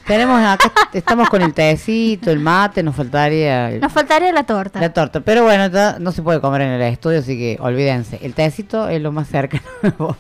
[0.08, 4.80] tenemos acá, estamos con el tecito, el mate, nos faltaría el- Nos faltaría la torta.
[4.80, 5.20] la torta.
[5.20, 8.18] Pero bueno, ya no se puede comer en el estudio, así que olvídense.
[8.22, 9.62] El tecito es lo más cercano,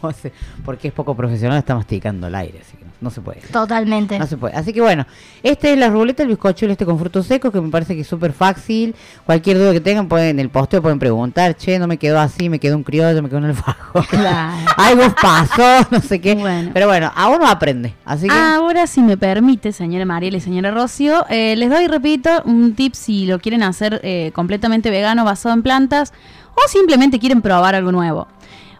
[0.64, 3.40] porque es poco profesional, está masticando el aire, así que no, no se puede.
[3.52, 4.18] Totalmente.
[4.18, 4.54] No se puede.
[4.54, 5.06] Así que bueno,
[5.42, 8.06] este es la ruleta, el bizcochuelo este con frutos secos, que me parece que es
[8.06, 8.94] súper fácil.
[9.24, 12.48] Cualquier duda que tengan, pueden en el posteo pueden preguntar, che, no me quedó así,
[12.48, 14.04] me quedó un criollo, me quedó un alfajor.
[14.76, 16.70] Algo pasó, no sé qué.
[16.72, 17.94] Pero bueno, a uno aprende.
[18.04, 22.30] Así que Ahora, si me permite, señora Mariela y señora Rocío, eh, les doy, repito,
[22.44, 26.12] un tip si lo quieren hacer eh, completamente vegano, basado en plantas,
[26.54, 28.28] o simplemente quieren probar algo nuevo.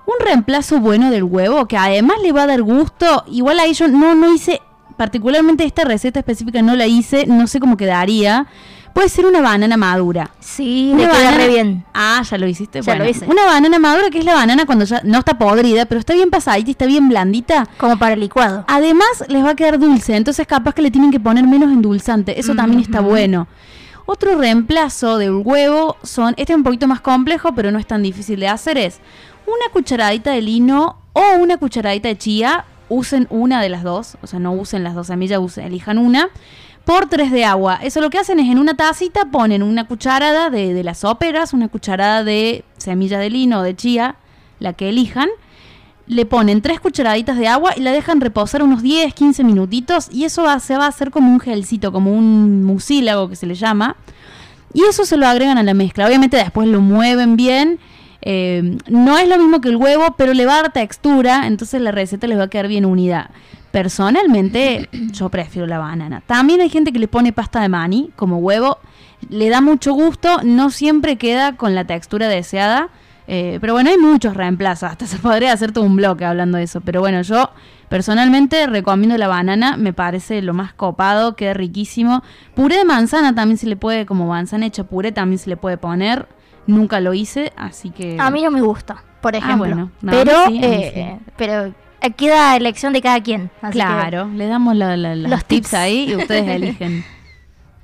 [0.09, 3.89] Un reemplazo bueno del huevo, que además le va a dar gusto, igual ahí yo
[3.89, 4.63] no, no hice,
[4.97, 8.47] particularmente esta receta específica no la hice, no sé cómo quedaría.
[8.95, 10.31] Puede ser una banana madura.
[10.41, 11.85] Sí, le queda re bien.
[11.93, 12.81] Ah, ya lo hiciste.
[12.81, 13.27] Ya Bueno, lo hice.
[13.27, 16.31] Una banana madura que es la banana cuando ya no está podrida, pero está bien
[16.31, 17.67] pasadita y está bien blandita.
[17.77, 18.65] Como para el licuado.
[18.67, 22.41] Además, les va a quedar dulce, entonces capaz que le tienen que poner menos endulzante.
[22.41, 23.47] Eso también está bueno.
[24.11, 28.03] Otro reemplazo del huevo son, este es un poquito más complejo, pero no es tan
[28.03, 29.01] difícil de hacer, es
[29.49, 32.64] una cucharadita de lino o una cucharadita de chía.
[32.90, 36.28] Usen una de las dos, o sea, no usen las dos semillas, usen, elijan una.
[36.86, 37.78] Por tres de agua.
[37.82, 41.68] Eso lo que hacen es en una tacita ponen una cucharada de, las óperas, una
[41.68, 44.16] cucharada de semilla de lino o de chía,
[44.59, 45.28] la que elijan
[46.07, 50.24] le ponen tres cucharaditas de agua y la dejan reposar unos 10, 15 minutitos y
[50.24, 53.55] eso va- se va a hacer como un gelcito, como un mucílago que se le
[53.55, 53.94] llama.
[54.72, 56.07] Y eso se lo agregan a la mezcla.
[56.07, 57.78] Obviamente después lo mueven bien.
[58.23, 61.81] Eh, no es lo mismo que el huevo, pero le va a dar textura, entonces
[61.81, 63.31] la receta les va a quedar bien unida.
[63.71, 66.23] Personalmente, yo prefiero la banana.
[66.27, 68.79] También hay gente que le pone pasta de maní como huevo.
[69.29, 72.89] Le da mucho gusto, no siempre queda con la textura deseada.
[73.31, 74.91] eh, pero bueno, hay muchos reemplazos.
[74.91, 76.81] Hasta se podría hacer todo un bloque hablando de eso.
[76.81, 77.51] Pero bueno, yo
[77.91, 79.77] personalmente recomiendo la banana.
[79.77, 82.23] Me parece lo más copado, queda riquísimo.
[82.55, 85.77] Puré de manzana también se le puede, como manzana hecha puré, también se le puede
[85.77, 86.27] poner.
[86.69, 88.16] Nunca lo hice, así que.
[88.21, 89.59] A mí no me gusta, por Ah, ejemplo.
[89.66, 89.91] bueno.
[90.03, 93.51] No, pero, sí, eh, pero eh, queda elección de cada quien.
[93.61, 95.75] así que- Claro, le damos la- la- los Los tips tips.
[95.75, 97.05] ahí y ustedes eligen.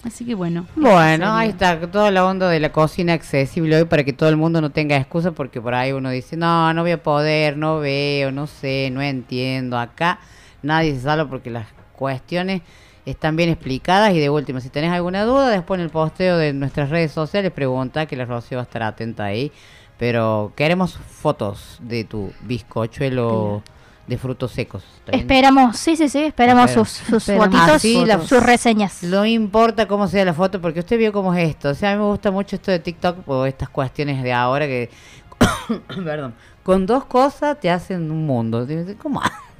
[0.04, 0.66] Así que bueno.
[0.76, 4.36] Bueno, ahí está toda la onda de la cocina accesible hoy para que todo el
[4.36, 7.78] mundo no tenga excusa porque por ahí uno dice, no, no voy a poder, no
[7.78, 9.78] veo, no sé, no entiendo.
[9.78, 10.18] Acá
[10.62, 11.66] nadie se salva porque las
[11.96, 12.60] cuestiones
[13.06, 16.52] están bien explicadas y de última, si tenés alguna duda, después en el posteo de
[16.52, 19.52] nuestras redes sociales pregunta que la Rocío va a estar atenta ahí.
[19.98, 23.62] Pero queremos fotos de tu bizcochuelo
[24.06, 24.84] de frutos secos.
[25.06, 26.84] Esperamos, sí, sí, sí, esperamos Espera.
[26.84, 27.46] sus, sus Esperamos.
[27.46, 29.02] fotitos, Así la- sus reseñas.
[29.04, 31.70] No importa cómo sea la foto, porque usted vio cómo es esto.
[31.70, 34.66] O sea, a mí me gusta mucho esto de TikTok por estas cuestiones de ahora
[34.66, 34.90] que.
[36.04, 36.34] Perdón.
[36.64, 38.66] Con dos cosas te hacen un mundo.
[39.00, 39.20] ¿Cómo?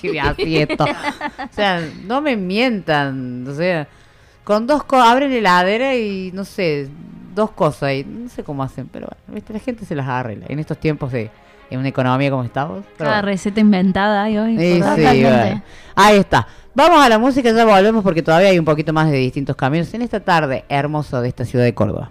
[0.00, 0.84] ¿Qué, qué así esto?
[0.84, 3.46] O sea, no me mientan.
[3.46, 3.86] O sea,
[4.42, 5.08] con dos cosas.
[5.08, 6.88] Abren la heladera y no sé,
[7.34, 7.92] dos cosas.
[7.92, 9.52] Y no sé cómo hacen, pero bueno, ¿viste?
[9.52, 10.46] la gente se las arregla.
[10.48, 11.30] En estos tiempos de.
[11.70, 12.84] En una economía como estamos.
[12.98, 13.26] Cada bueno.
[13.26, 14.58] receta inventada hay hoy.
[14.58, 15.62] Sí, por- sí, bueno.
[15.94, 16.48] Ahí está.
[16.74, 19.92] Vamos a la música, ya volvemos porque todavía hay un poquito más de distintos caminos
[19.92, 22.10] en esta tarde hermosa de esta ciudad de Córdoba.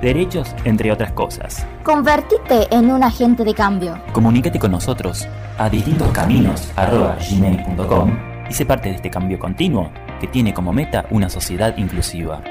[0.00, 1.66] derechos, entre otras cosas.
[1.82, 3.98] Convertite en un agente de cambio.
[4.12, 5.26] Comunícate con nosotros
[5.58, 9.90] a distintoscaminos.gmail.com y sé parte de este cambio continuo
[10.20, 12.42] que tiene como meta una sociedad inclusiva.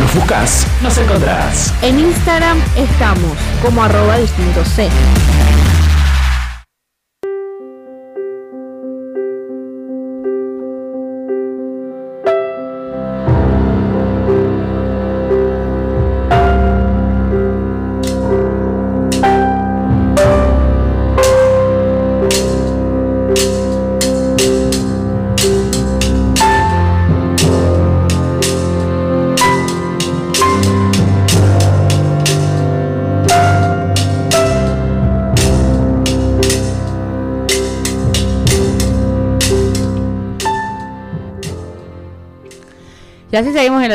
[0.00, 1.72] Nos buscas, nos encontrás.
[1.82, 4.88] En Instagram estamos como arroba distinto C.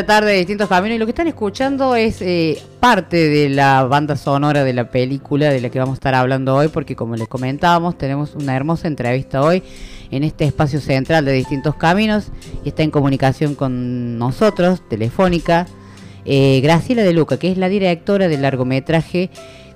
[0.09, 0.95] tarde de distintos caminos.
[0.95, 5.51] Y lo que están escuchando es eh, parte de la banda sonora de la película
[5.51, 8.87] de la que vamos a estar hablando hoy, porque como les comentábamos, tenemos una hermosa
[8.87, 9.61] entrevista hoy
[10.09, 12.29] en este espacio central de distintos caminos.
[12.65, 15.67] Y está en comunicación con nosotros, telefónica,
[16.25, 19.29] eh, Graciela de Luca, que es la directora del largometraje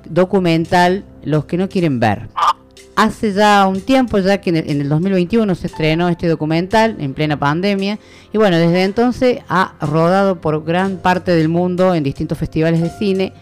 [0.10, 2.28] documental Los que no quieren ver.
[2.96, 6.98] Hace ya un tiempo, ya que en el, en el 2021 se estrenó este documental
[7.00, 7.98] en plena pandemia,
[8.32, 12.90] y bueno, desde entonces ha rodado por gran parte del mundo en distintos festivales de
[12.90, 13.34] cine.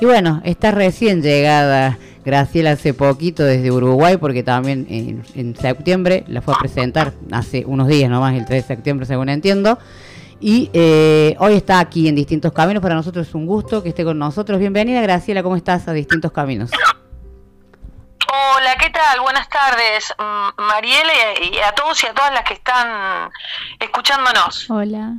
[0.00, 6.24] Y bueno, está recién llegada Graciela hace poquito desde Uruguay, porque también en, en septiembre
[6.28, 9.78] la fue a presentar, hace unos días nomás, el 3 de septiembre según entiendo.
[10.40, 12.82] Y eh, hoy está aquí en Distintos Caminos.
[12.82, 14.58] Para nosotros es un gusto que esté con nosotros.
[14.60, 15.42] Bienvenida, Graciela.
[15.42, 16.70] ¿Cómo estás a Distintos Caminos?
[18.30, 19.20] Hola, ¿qué tal?
[19.22, 23.30] Buenas tardes, mm, Marielle, y a todos y a todas las que están
[23.80, 24.68] escuchándonos.
[24.68, 25.14] Hola.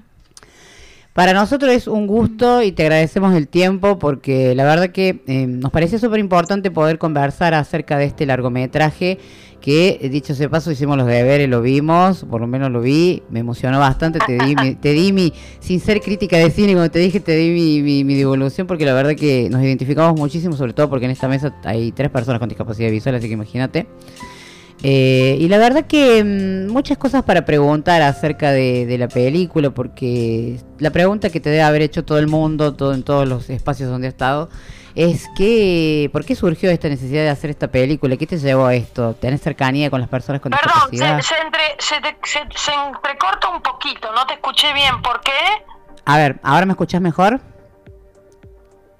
[1.14, 5.47] Para nosotros es un gusto y te agradecemos el tiempo porque la verdad que eh,
[5.47, 9.18] nos parece súper importante poder conversar acerca de este largometraje
[9.60, 13.39] que, dicho sea paso, hicimos los deberes, lo vimos, por lo menos lo vi, me
[13.39, 16.99] emocionó bastante, te di, mi, te di mi, sin ser crítica de cine, como te
[16.99, 20.74] dije, te di mi, mi, mi devolución porque la verdad que nos identificamos muchísimo, sobre
[20.74, 23.88] todo porque en esta mesa hay tres personas con discapacidad visual, así que imagínate.
[24.82, 29.72] Eh, y la verdad que mm, muchas cosas para preguntar acerca de, de, la película,
[29.72, 33.49] porque la pregunta que te debe haber hecho todo el mundo, todo en todos los
[33.49, 34.49] espacios donde ha estado,
[35.01, 38.17] es que, ¿por qué surgió esta necesidad de hacer esta película?
[38.17, 39.13] ¿Qué te llevó a esto?
[39.13, 41.21] ¿Tenés cercanía con las personas con Perdón, discapacidad?
[41.21, 45.21] se, se, entre, se, te- se- se entrecorta un poquito, no te escuché bien, ¿por
[45.21, 45.31] qué?
[46.05, 47.39] A ver, ¿ahora me escuchás mejor?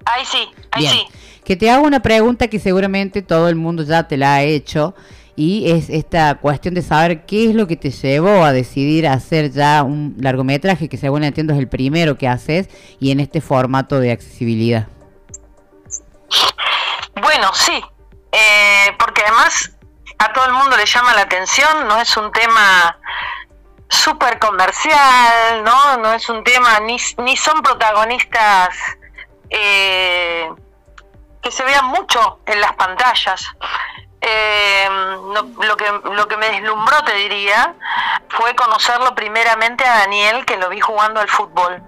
[0.06, 0.38] Ahí sí,
[0.72, 0.92] ahí Bien.
[0.94, 1.06] sí.
[1.44, 4.94] Que te hago una pregunta que seguramente todo el mundo ya te la ha hecho
[5.36, 9.50] y es esta cuestión de saber qué es lo que te llevó a decidir hacer
[9.50, 12.68] ya un largometraje que según entiendo es el primero que haces
[13.00, 14.88] y en este formato de accesibilidad.
[17.20, 17.84] Bueno, sí,
[18.32, 19.72] eh, porque además
[20.18, 22.98] a todo el mundo le llama la atención, no es un tema
[23.88, 25.96] súper comercial, ¿no?
[25.98, 28.76] No es un tema, ni, ni son protagonistas
[29.50, 30.50] eh,
[31.42, 33.44] que se vean mucho en las pantallas.
[34.20, 37.74] Eh, lo, que, lo que me deslumbró, te diría,
[38.28, 41.82] fue conocerlo primeramente a Daniel, que lo vi jugando al fútbol.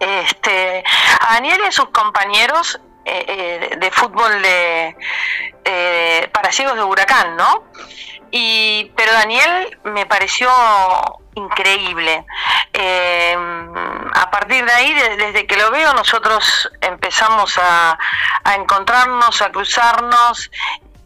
[0.00, 0.84] Este,
[1.20, 3.24] a Daniel y a sus compañeros eh,
[3.72, 4.96] eh, de fútbol de
[5.64, 7.64] eh, para ciegos de huracán, ¿no?
[8.30, 10.50] Y, pero Daniel me pareció
[11.34, 12.24] increíble.
[12.74, 13.36] Eh,
[14.14, 17.98] a partir de ahí, de- desde que lo veo, nosotros empezamos a,
[18.44, 20.50] a encontrarnos, a cruzarnos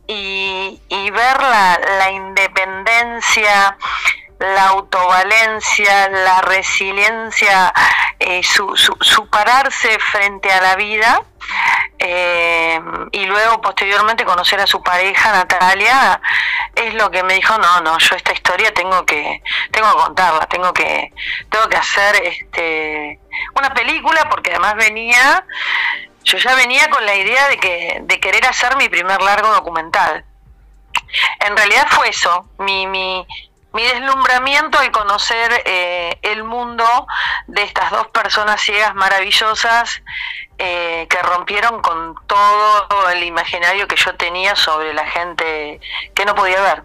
[0.08, 3.76] y, y ver la, la independencia,
[4.42, 7.72] la autovalencia, la resiliencia,
[8.18, 11.22] eh, su, su, pararse frente a la vida
[11.98, 12.80] eh,
[13.12, 16.20] y luego posteriormente conocer a su pareja Natalia
[16.74, 20.46] es lo que me dijo no no yo esta historia tengo que tengo que contarla
[20.46, 21.12] tengo que
[21.50, 23.18] tengo que hacer este
[23.56, 25.44] una película porque además venía
[26.22, 30.24] yo ya venía con la idea de que de querer hacer mi primer largo documental
[31.40, 33.26] en realidad fue eso mi mi
[33.74, 36.84] mi deslumbramiento al conocer eh, el mundo
[37.46, 40.02] de estas dos personas ciegas maravillosas
[40.58, 45.80] eh, que rompieron con todo el imaginario que yo tenía sobre la gente
[46.14, 46.82] que no podía ver.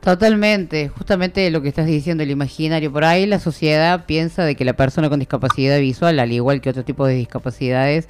[0.00, 2.92] Totalmente, justamente lo que estás diciendo, el imaginario.
[2.92, 6.70] Por ahí la sociedad piensa de que la persona con discapacidad visual, al igual que
[6.70, 8.08] otro tipo de discapacidades,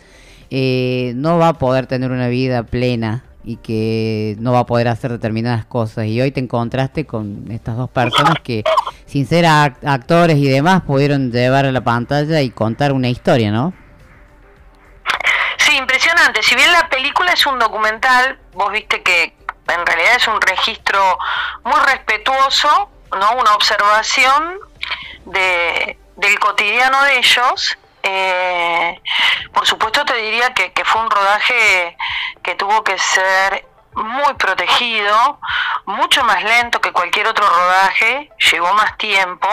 [0.51, 4.89] eh, no va a poder tener una vida plena y que no va a poder
[4.89, 6.07] hacer determinadas cosas.
[6.07, 8.65] Y hoy te encontraste con estas dos personas que,
[9.07, 13.51] sin ser act- actores y demás, pudieron llevar a la pantalla y contar una historia,
[13.51, 13.75] ¿no?
[15.59, 16.43] Sí, impresionante.
[16.43, 19.35] Si bien la película es un documental, vos viste que
[19.69, 21.19] en realidad es un registro
[21.65, 23.41] muy respetuoso, ¿no?
[23.41, 24.59] Una observación
[25.27, 27.79] de, del cotidiano de ellos.
[28.07, 29.01] Eh,
[29.55, 31.97] por supuesto te diría que, fue un rodaje
[32.43, 35.41] que tuvo que ser muy protegido,
[35.87, 39.49] mucho más lento que cualquier otro rodaje, llevó más tiempo,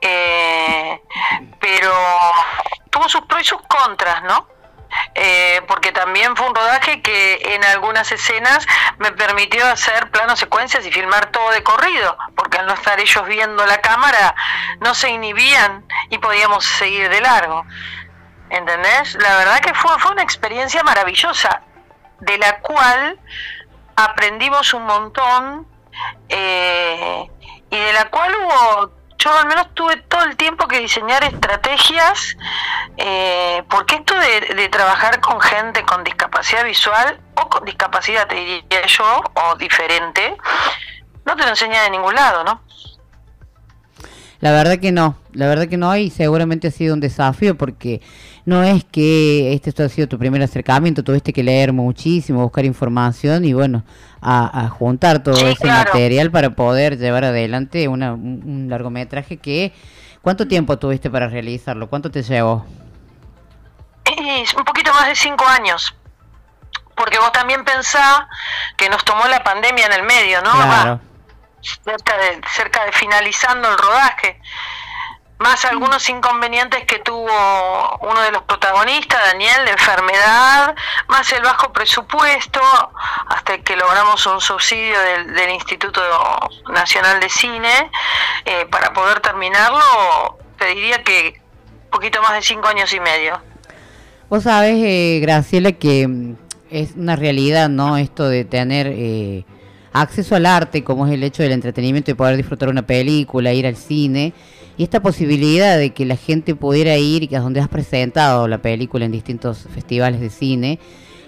[0.00, 1.02] eh,
[1.58, 1.92] pero
[2.90, 4.46] tuvo sus pros y sus contras, ¿no?
[5.14, 8.66] Eh, porque también fue un rodaje que en algunas escenas
[8.98, 13.26] me permitió hacer planos secuencias y filmar todo de corrido, porque al no estar ellos
[13.26, 14.34] viendo la cámara
[14.80, 17.64] no se inhibían y podíamos seguir de largo.
[18.50, 19.14] ¿Entendés?
[19.16, 21.62] La verdad que fue, fue una experiencia maravillosa,
[22.20, 23.18] de la cual
[23.96, 25.66] aprendimos un montón
[26.28, 27.30] eh,
[27.70, 32.36] y de la cual hubo, yo al menos tuve todo el tiempo que diseñar estrategias,
[32.96, 38.86] eh, porque esto de, trabajar con gente con discapacidad visual o con discapacidad, te diría
[38.86, 40.36] yo, o diferente,
[41.26, 42.62] no te lo enseña de ningún lado, ¿no?
[44.40, 48.00] La verdad que no, la verdad que no y seguramente ha sido un desafío porque
[48.44, 53.44] no es que este ha sido tu primer acercamiento, tuviste que leer muchísimo, buscar información
[53.44, 53.82] y bueno,
[54.20, 55.90] a, a juntar todo Sí, ese claro.
[55.90, 59.72] material para poder llevar adelante una, un, un largometraje que...
[60.20, 61.88] ¿Cuánto tiempo tuviste para realizarlo?
[61.88, 62.66] ¿Cuánto te llevó?
[64.04, 65.94] Es un poquito más de cinco años.
[66.96, 68.22] Porque vos también pensás
[68.76, 70.50] que nos tomó la pandemia en el medio, ¿no?
[70.52, 71.00] Claro.
[71.84, 74.40] cerca de, cerca de finalizando el rodaje.
[75.38, 77.28] Más algunos inconvenientes que tuvo
[78.00, 80.74] uno de los protagonistas, Daniel, de enfermedad,
[81.06, 82.60] más el bajo presupuesto,
[83.28, 86.00] hasta que logramos un subsidio del, Instituto
[86.72, 87.90] Nacional de Cine
[88.44, 91.40] eh, para poder terminarlo, te diría que
[91.84, 93.40] un poquito más de cinco años y medio.
[94.28, 96.36] Vos sabés, eh, Graciela, que mm,
[96.70, 97.96] es una realidad, ¿no?
[97.96, 99.44] Esto de tener eh,
[99.92, 103.66] acceso al arte, como es el hecho del entretenimiento, de poder disfrutar una película, ir
[103.66, 104.34] al cine,
[104.78, 108.46] y esta posibilidad de que la gente pudiera ir, y que es donde has presentado
[108.46, 110.78] la película en distintos festivales de cine,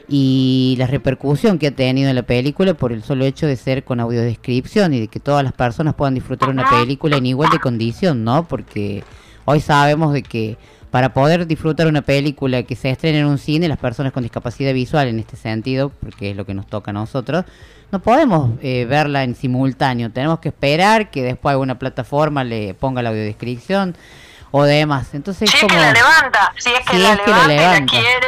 [0.09, 4.01] y la repercusión que ha tenido la película por el solo hecho de ser con
[4.01, 8.25] audiodescripción y de que todas las personas puedan disfrutar una película en igual de condición,
[8.25, 8.47] ¿no?
[8.49, 9.05] Porque
[9.45, 10.57] hoy sabemos de que
[10.91, 14.75] para poder disfrutar una película que se estrene en un cine, las personas con discapacidad
[14.75, 17.45] visual en este sentido, porque es lo que nos toca a nosotros,
[17.93, 20.11] no podemos eh, verla en simultáneo.
[20.11, 23.97] Tenemos que esperar que después alguna plataforma le ponga la audiodescripción
[24.53, 25.15] o demás.
[25.15, 27.47] Entonces, Si es como, que la levanta, si es que, Si la, es que la
[27.47, 28.27] levanta, la quiere.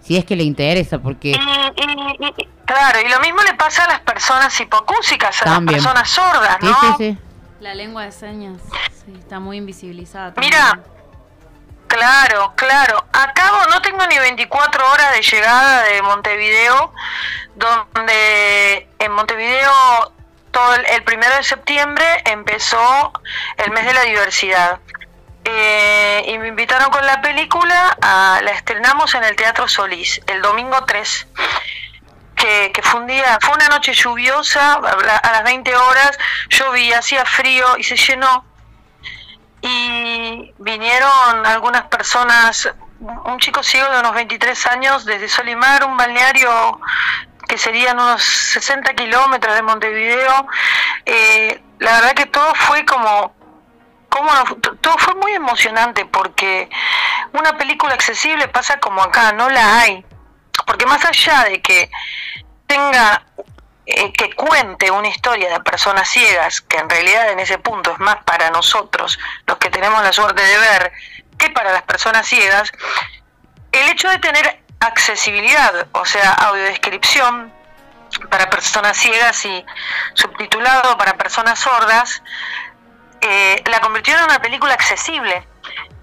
[0.00, 3.84] si es que le interesa, porque Y, y- y- claro, y lo mismo le pasa
[3.84, 5.78] a las personas hipocúsicas, a También.
[5.82, 6.80] las personas sordas, Sí, ¿no?
[6.80, 7.18] sí, sí.
[7.60, 8.60] La lengua de señas
[9.04, 10.32] sí, está muy invisibilizada.
[10.40, 10.80] Mira,
[11.88, 13.04] claro, claro.
[13.12, 16.92] Acabo, no tengo ni 24 horas de llegada de Montevideo,
[17.56, 20.12] donde en Montevideo
[20.52, 23.12] todo el, primero de septiembre empezó
[23.56, 24.78] el mes de la diversidad.
[25.44, 30.42] Eh, y me invitaron con la película, a, la estrenamos en el Teatro Solís, el
[30.42, 31.26] domingo 3
[32.38, 36.18] que, que fue un día, fue una noche lluviosa, a las 20 horas,
[36.48, 38.44] llovía, hacía frío y se llenó.
[39.60, 42.68] Y vinieron algunas personas,
[43.00, 46.80] un chico ciego de unos 23 años desde Solimar, un balneario
[47.48, 50.46] que serían unos 60 kilómetros de Montevideo.
[51.06, 53.34] Eh, la verdad que todo fue como,
[54.08, 54.30] como
[54.80, 56.68] todo fue muy emocionante porque
[57.32, 60.04] una película accesible pasa como acá, no la hay.
[60.66, 61.90] Porque más allá de que
[62.66, 63.22] tenga
[63.90, 67.98] eh, que cuente una historia de personas ciegas, que en realidad en ese punto es
[67.98, 70.92] más para nosotros, los que tenemos la suerte de ver,
[71.38, 72.70] que para las personas ciegas,
[73.72, 77.50] el hecho de tener accesibilidad, o sea, audiodescripción
[78.30, 79.64] para personas ciegas y
[80.12, 82.22] subtitulado para personas sordas,
[83.22, 85.48] eh, la convirtió en una película accesible.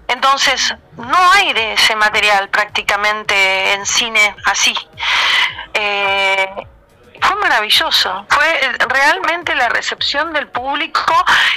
[0.08, 4.74] Entonces, no hay de ese material prácticamente en cine así.
[5.72, 6.66] Eh,
[7.20, 8.26] fue maravilloso.
[8.28, 11.12] Fue eh, realmente la recepción del público.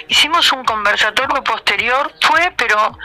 [0.07, 2.11] Hicimos un conversatorio posterior.
[2.21, 2.97] Fue, pero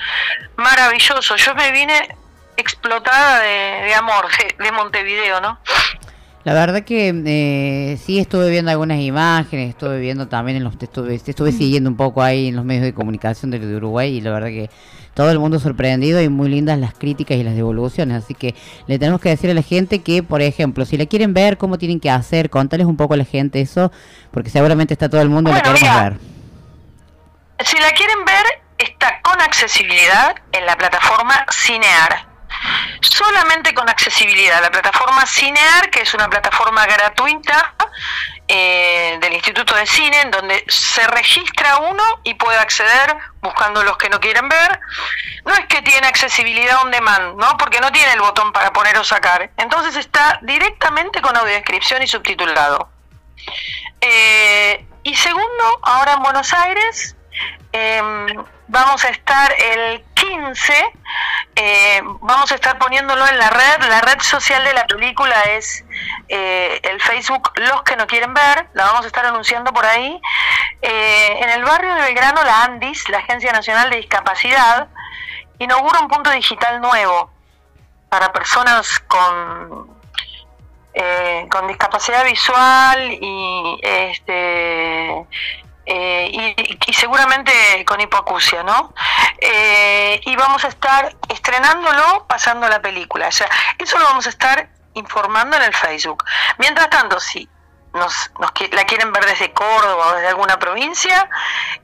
[0.57, 1.37] maravilloso.
[1.37, 2.17] Yo me vine
[2.57, 5.59] explotada de, amor de, de Montevideo, ¿no?
[6.45, 11.15] La verdad que eh, sí estuve viendo algunas imágenes, estuve viendo también en los estuve,
[11.15, 14.49] estuve siguiendo un poco ahí en los medios de comunicación de Uruguay y la verdad
[14.49, 14.69] que
[15.15, 18.55] todo el mundo sorprendido y muy lindas las críticas y las devoluciones, así que
[18.87, 21.79] le tenemos que decir a la gente que, por ejemplo, si la quieren ver, cómo
[21.79, 23.93] tienen que hacer, contales un poco a la gente eso,
[24.31, 26.03] porque seguramente está todo el mundo y la queremos mira.
[26.03, 26.19] ver.
[27.65, 28.45] Si la quieren ver,
[28.79, 32.27] está con accesibilidad en la plataforma Cinear.
[33.01, 34.61] Solamente con accesibilidad.
[34.63, 37.75] La plataforma Cinear, que es una plataforma gratuita
[38.47, 43.97] eh, del Instituto de Cine, en donde se registra uno y puede acceder buscando los
[43.97, 44.81] que no quieren ver.
[45.45, 47.57] No es que tiene accesibilidad on demand, ¿no?
[47.57, 49.51] Porque no tiene el botón para poner o sacar.
[49.57, 52.91] Entonces está directamente con audiodescripción y subtitulado.
[54.01, 57.17] Eh, y segundo, ahora en Buenos Aires
[57.73, 60.93] em, vamos a estar el 15,
[61.57, 63.89] eh, vamos a estar poniéndolo en la red.
[63.89, 65.85] La red social de la película es
[66.29, 70.21] eh, el Facebook Los que no quieren ver, la vamos a estar anunciando por ahí.
[70.83, 74.89] Eh, en el barrio de Belgrano, la ANDIS, la Agencia Nacional de Discapacidad,
[75.59, 77.31] inaugura un punto digital nuevo
[78.09, 79.95] para personas con
[81.51, 85.27] con discapacidad visual y este
[85.87, 87.53] eh, y, y seguramente
[87.85, 88.95] con hipoacusia, ¿no?
[89.39, 93.29] Eh, y vamos a estar estrenándolo pasando la película.
[93.29, 96.25] O sea, eso lo vamos a estar informando en el Facebook.
[96.59, 97.49] Mientras tanto, si
[97.93, 101.29] nos, nos la quieren ver desde Córdoba o desde alguna provincia,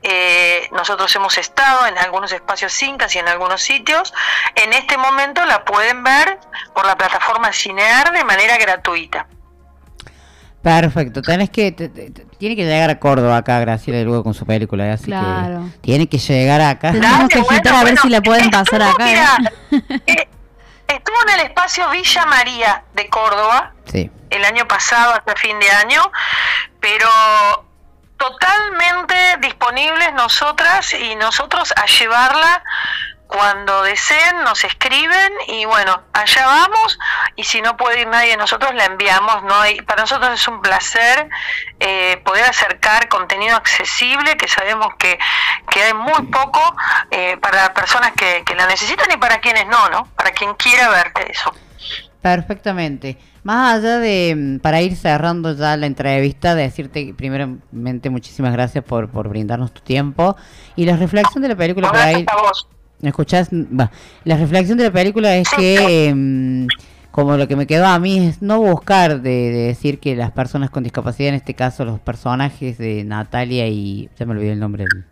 [0.01, 4.13] eh, nosotros hemos estado en algunos espacios incas y en algunos sitios.
[4.55, 6.39] En este momento la pueden ver
[6.73, 9.27] por la plataforma Cinear de manera gratuita.
[10.61, 14.33] Perfecto, tenés que, te- te- te- tiene que llegar a Córdoba acá Graciela luego con
[14.35, 14.91] su película, ¿eh?
[14.91, 15.63] así Claro.
[15.73, 16.91] que tiene que llegar acá.
[16.91, 19.09] Tenemos que agitar a ver si la pueden pasar acá.
[19.11, 19.15] ¿eh?
[20.07, 20.27] Mira,
[20.87, 24.11] Estuvo en el espacio Villa María de Córdoba Sí.
[24.29, 26.01] el año pasado, hasta fin de año,
[26.81, 27.07] pero
[28.17, 32.63] totalmente disponibles nosotras y nosotros a llevarla
[33.31, 36.99] cuando deseen, nos escriben y bueno, allá vamos
[37.37, 39.43] y si no puede ir nadie, nosotros la enviamos.
[39.43, 41.29] no hay Para nosotros es un placer
[41.79, 45.17] eh, poder acercar contenido accesible, que sabemos que,
[45.69, 46.59] que hay muy poco
[47.09, 50.07] eh, para personas que, que la necesitan y para quienes no, ¿no?
[50.17, 51.53] Para quien quiera ver eso.
[52.21, 53.17] Perfectamente.
[53.43, 58.83] Más allá de, mm, para ir cerrando ya la entrevista, de decirte primeramente muchísimas gracias
[58.83, 60.35] por, por brindarnos tu tiempo
[60.75, 62.25] y la reflexión de la película por ahí.
[63.01, 63.49] ¿Me escuchás?
[63.51, 63.89] Va.
[64.23, 66.67] La reflexión de la película es que, em,
[67.11, 70.31] como lo que me quedó a mí, es no buscar de, de decir que las
[70.31, 74.09] personas con discapacidad, en este caso los personajes de Natalia y.
[74.19, 74.85] Ya me olvidé el nombre.
[74.91, 75.05] del-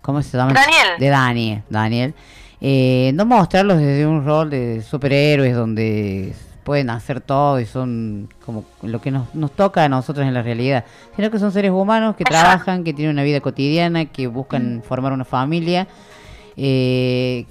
[0.00, 0.52] ¿Cómo se llama?
[0.52, 0.98] Daniel.
[0.98, 1.62] De Daniel.
[1.68, 2.14] Daniel.
[2.60, 8.64] eh, no mostrarlos desde un rol de superhéroes donde pueden hacer todo y son como
[8.82, 12.16] lo que nos, nos toca a nosotros en la realidad, sino que son seres humanos
[12.16, 15.86] que trabajan, que tienen una vida cotidiana, que buscan formar una familia
[16.58, 17.46] eh,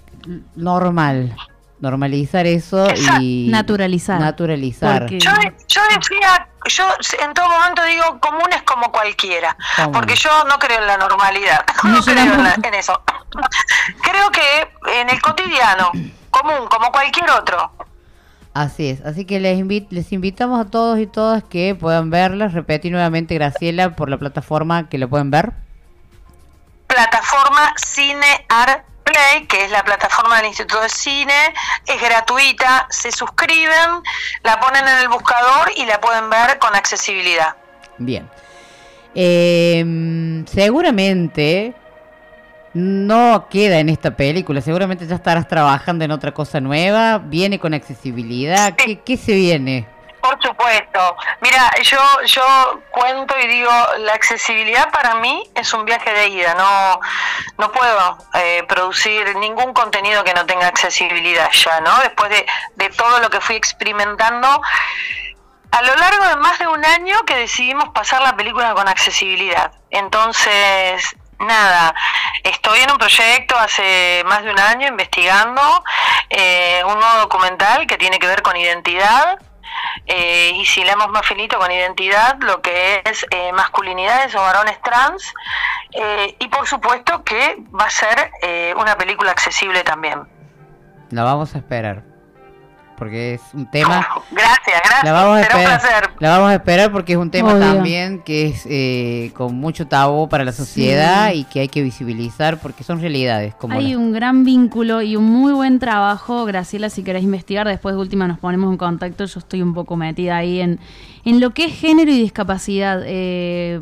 [0.55, 1.35] normal,
[1.79, 2.87] normalizar eso
[3.19, 4.19] y Naturalizar.
[4.19, 5.07] naturalizar.
[5.09, 5.31] Yo,
[5.67, 6.83] yo decía, yo
[7.23, 9.91] en todo momento digo comunes como cualquiera, Común.
[9.93, 12.99] porque yo no creo en la normalidad, No, creo en, la- en eso.
[14.01, 15.91] creo que en el cotidiano,
[16.29, 17.71] común, como cualquier otro.
[18.53, 22.53] Así es, así que les, invi- les invitamos a todos y todas que puedan verlas.
[22.53, 25.53] Repetí nuevamente, Graciela, por la plataforma que lo pueden ver.
[26.87, 28.83] Plataforma Cine Art
[29.17, 31.53] Play, que es la plataforma del Instituto de Cine,
[31.87, 34.03] es gratuita, se suscriben,
[34.43, 37.55] la ponen en el buscador y la pueden ver con accesibilidad.
[37.97, 38.29] Bien.
[39.15, 41.73] Eh, seguramente
[42.73, 47.73] no queda en esta película, seguramente ya estarás trabajando en otra cosa nueva, viene con
[47.73, 49.87] accesibilidad, ¿qué, qué se viene?
[50.21, 51.15] Por supuesto.
[51.41, 52.43] Mira, yo yo
[52.91, 56.53] cuento y digo, la accesibilidad para mí es un viaje de ida.
[56.55, 56.99] No
[57.57, 61.97] no puedo eh, producir ningún contenido que no tenga accesibilidad ya, ¿no?
[61.99, 62.45] Después de,
[62.75, 64.61] de todo lo que fui experimentando
[65.71, 69.71] a lo largo de más de un año que decidimos pasar la película con accesibilidad.
[69.91, 71.93] Entonces, nada,
[72.43, 75.61] estoy en un proyecto hace más de un año investigando
[76.29, 79.39] eh, un nuevo documental que tiene que ver con identidad.
[80.05, 84.81] Eh, y si leemos más finito con identidad, lo que es eh, masculinidades o varones
[84.81, 85.33] trans,
[85.91, 90.27] eh, y por supuesto que va a ser eh, una película accesible también.
[91.09, 92.03] La vamos a esperar.
[92.97, 94.05] Porque es un tema.
[94.31, 95.03] Gracias, gracias.
[95.03, 95.65] La vamos a esperar.
[95.81, 96.09] placer.
[96.19, 97.59] La vamos a esperar porque es un tema Obvio.
[97.73, 102.59] también que es eh, con mucho tabú para la sociedad y que hay que visibilizar
[102.59, 103.53] porque son realidades.
[103.55, 106.45] Como Hay las- un gran vínculo y un muy buen trabajo.
[106.45, 109.25] Graciela, si querés investigar, después de última nos ponemos en contacto.
[109.25, 110.79] Yo estoy un poco metida ahí en,
[111.25, 113.01] en lo que es género y discapacidad.
[113.05, 113.79] Eh,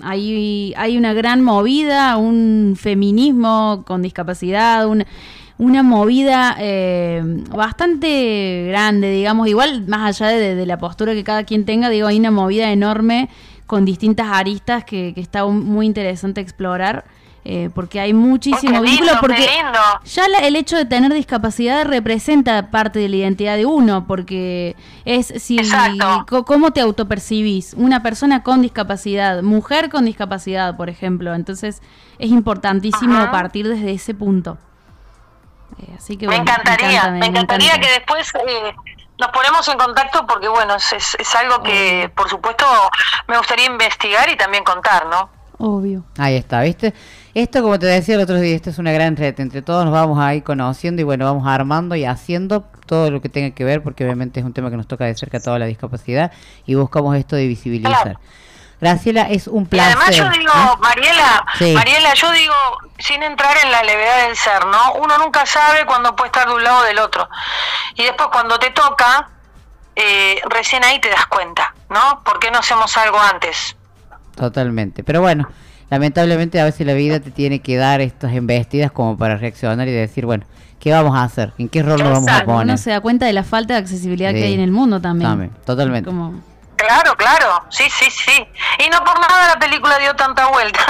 [0.00, 5.04] hay, hay una gran movida, un feminismo con discapacidad, un-
[5.58, 11.44] una movida eh, bastante grande, digamos, igual más allá de, de la postura que cada
[11.44, 13.28] quien tenga, digo, hay una movida enorme
[13.66, 17.04] con distintas aristas que, que está un- muy interesante explorar.
[17.46, 19.46] eh, porque hay muchísimo vínculo, lindo, porque
[20.06, 24.74] ya la- el hecho de tener discapacidad representa parte de la identidad de uno, porque
[25.04, 25.58] es si
[26.26, 31.82] co- cómo te autopercibís, una persona con discapacidad, mujer con discapacidad, por ejemplo, entonces
[32.18, 33.30] es importantísimo Ajá.
[33.30, 34.56] partir desde ese punto.
[35.78, 37.86] Eh, así que me bueno, encantaría, encanta, me, encantaría encanta.
[37.86, 38.74] que después eh,
[39.18, 42.64] nos ponemos en contacto porque bueno, es, es, es algo que por supuesto
[43.26, 45.28] me gustaría investigar y también contar, ¿no?
[45.58, 46.04] Obvio.
[46.18, 46.94] Ahí está, ¿viste?
[47.32, 49.38] Esto, como te decía el otro día, esto es una gran red.
[49.40, 53.20] Entre todos nos vamos a ir conociendo y bueno, vamos armando y haciendo todo lo
[53.20, 55.40] que tenga que ver, porque obviamente es un tema que nos toca de cerca a
[55.40, 56.32] toda la discapacidad
[56.66, 58.18] y buscamos esto de visibilizar.
[58.90, 59.96] Graciela, es un Y placer.
[59.96, 60.76] además yo digo, ¿eh?
[60.80, 61.72] Mariela, Sí.
[61.72, 62.54] Mariela, yo digo,
[62.98, 64.92] sin entrar en la levedad del ser, ¿no?
[65.02, 67.28] Uno nunca sabe cuándo puede estar de un lado o del otro.
[67.96, 69.28] Y después cuando te toca,
[69.96, 72.22] eh, recién ahí te das cuenta, ¿no?
[72.24, 73.76] ¿Por qué no hacemos algo antes?
[74.36, 75.04] Totalmente.
[75.04, 75.48] Pero bueno,
[75.90, 79.92] lamentablemente a veces la vida te tiene que dar estas embestidas como para reaccionar y
[79.92, 80.44] decir, bueno,
[80.80, 81.52] ¿qué vamos a hacer?
[81.58, 82.64] ¿En qué rol nos vamos a poner?
[82.66, 84.36] Uno se da cuenta de la falta de accesibilidad Sí.
[84.36, 85.30] que hay en el mundo también.
[85.30, 86.06] También, totalmente.
[86.10, 86.42] Como-
[86.86, 88.46] Claro, claro, sí, sí, sí.
[88.84, 90.80] Y no por nada la película dio tanta vuelta.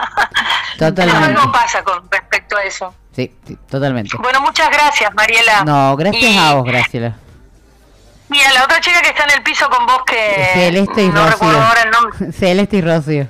[0.79, 1.25] Totalmente.
[1.41, 2.95] Algo pasa con respecto a eso.
[3.15, 4.17] Sí, sí, totalmente.
[4.19, 5.65] Bueno, muchas gracias, Mariela.
[5.65, 7.15] No, gracias Y- a vos, Graciela.
[8.31, 11.09] Y a la otra chica que está en el piso con vos que Celeste y
[11.09, 11.31] no Rocío.
[11.33, 12.33] recuerdo ahora el nombre.
[12.39, 13.29] Celeste y Rocío.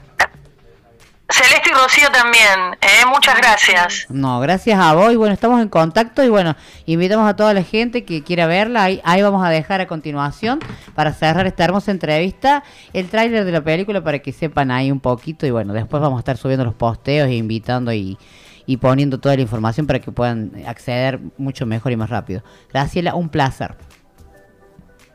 [1.31, 3.07] Celeste y Rocío también, ¿eh?
[3.07, 4.07] muchas gracias.
[4.11, 6.55] No, gracias a vos y bueno, estamos en contacto y bueno,
[6.85, 10.61] invitamos a toda la gente que quiera verla, ahí, ahí vamos a dejar a continuación
[10.95, 12.62] para cerrar esta hermosa entrevista
[12.93, 16.18] el tráiler de la película para que sepan ahí un poquito y bueno, después vamos
[16.18, 18.18] a estar subiendo los posteos e invitando y,
[18.66, 22.43] y poniendo toda la información para que puedan acceder mucho mejor y más rápido.
[22.70, 23.77] Graciela, un placer.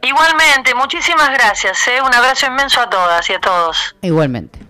[0.02, 1.88] Igualmente, muchísimas gracias.
[1.88, 2.02] ¿eh?
[2.02, 3.96] Un abrazo inmenso a todas y a todos.
[4.02, 4.69] Igualmente.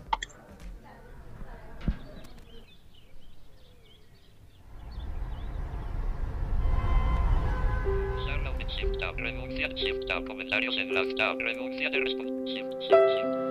[9.76, 13.50] Shift tab, comentarios en las tab, renuncia de respuesta, shift, shift, shift.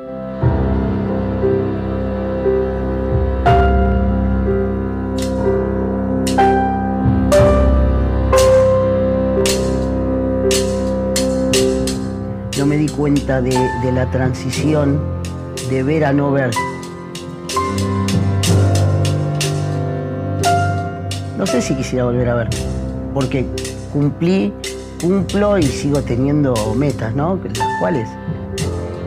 [12.59, 15.01] No me di cuenta de, de la transición
[15.71, 16.51] de ver a no ver.
[21.37, 22.49] No sé si quisiera volver a ver,
[23.15, 23.47] porque
[23.93, 24.53] cumplí,
[25.01, 27.39] cumplo y sigo teniendo metas, ¿no?
[27.45, 28.09] Las cuales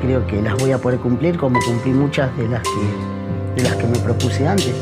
[0.02, 3.76] creo que las voy a poder cumplir como cumplí muchas de las que, de las
[3.76, 4.74] que me propuse antes.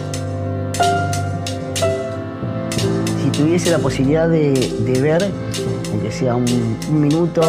[3.21, 5.31] Si tuviese la posibilidad de, de ver,
[5.91, 7.41] aunque sea un, un minuto,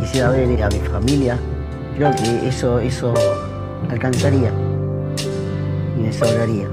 [0.00, 1.38] quisiera ver a mi familia.
[1.96, 3.12] Creo que eso, eso
[3.90, 4.50] alcanzaría
[5.98, 6.68] y me sobraría.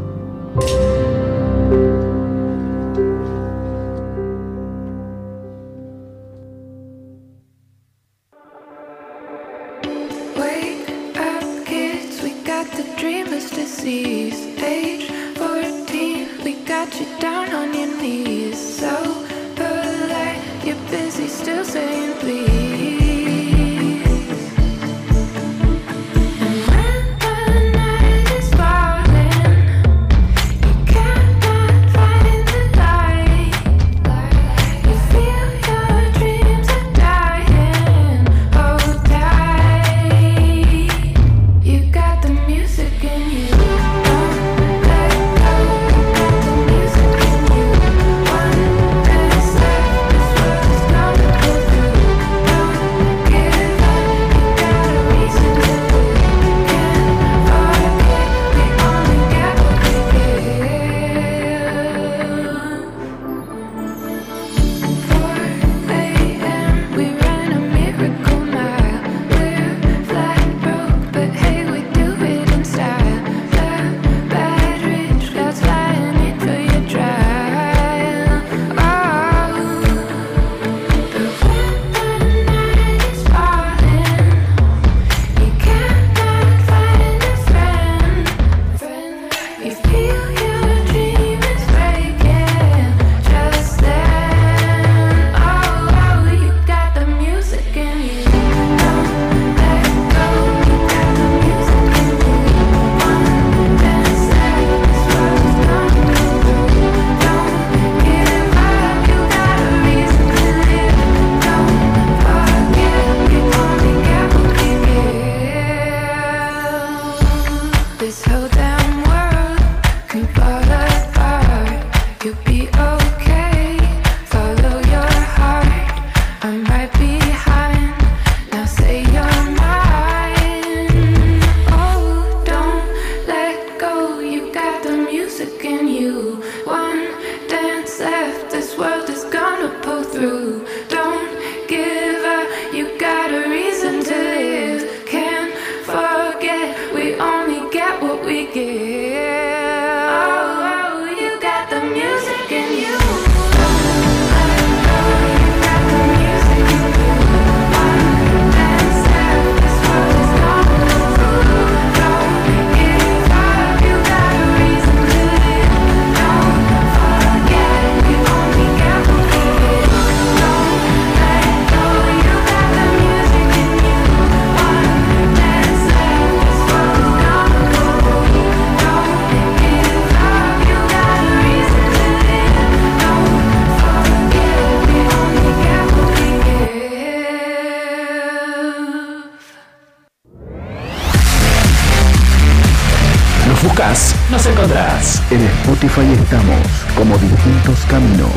[195.32, 196.57] En Spotify estamos
[196.97, 198.32] como distintos caminos.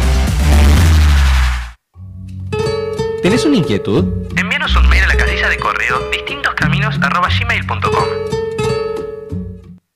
[3.23, 4.05] ¿Tenés una inquietud?
[4.37, 8.05] Envíanos un mail a la casilla de correo distintoscaminos.gmail.com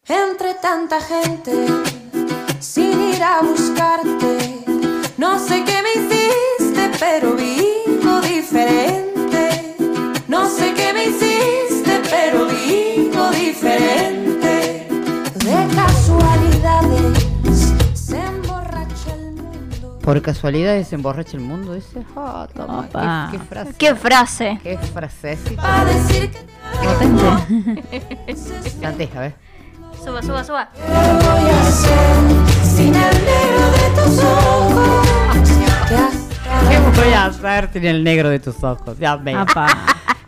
[0.09, 1.67] Entre tanta gente,
[2.61, 4.65] sin ir a buscarte,
[5.19, 9.75] no sé qué me hiciste, pero vivo diferente.
[10.29, 14.16] No sé qué me hiciste, pero vivo diferente.
[20.07, 22.01] Por casualidad se emborracha el mundo, dice.
[22.15, 23.29] Ah, toma, Opa.
[23.33, 23.75] qué, qué frase.
[23.77, 24.61] Qué frase.
[24.63, 25.61] Qué frasecita.
[25.61, 26.41] Pa' decir que
[28.81, 29.35] Cante, a ver.
[30.05, 30.71] Suba, suba, suba.
[30.79, 32.17] voy a hacer
[32.63, 35.51] sin el negro de tus ojos.
[35.91, 38.97] Hasta ¿Qué voy a hacer sin el negro de tus ojos?
[39.01, 39.35] Ya me.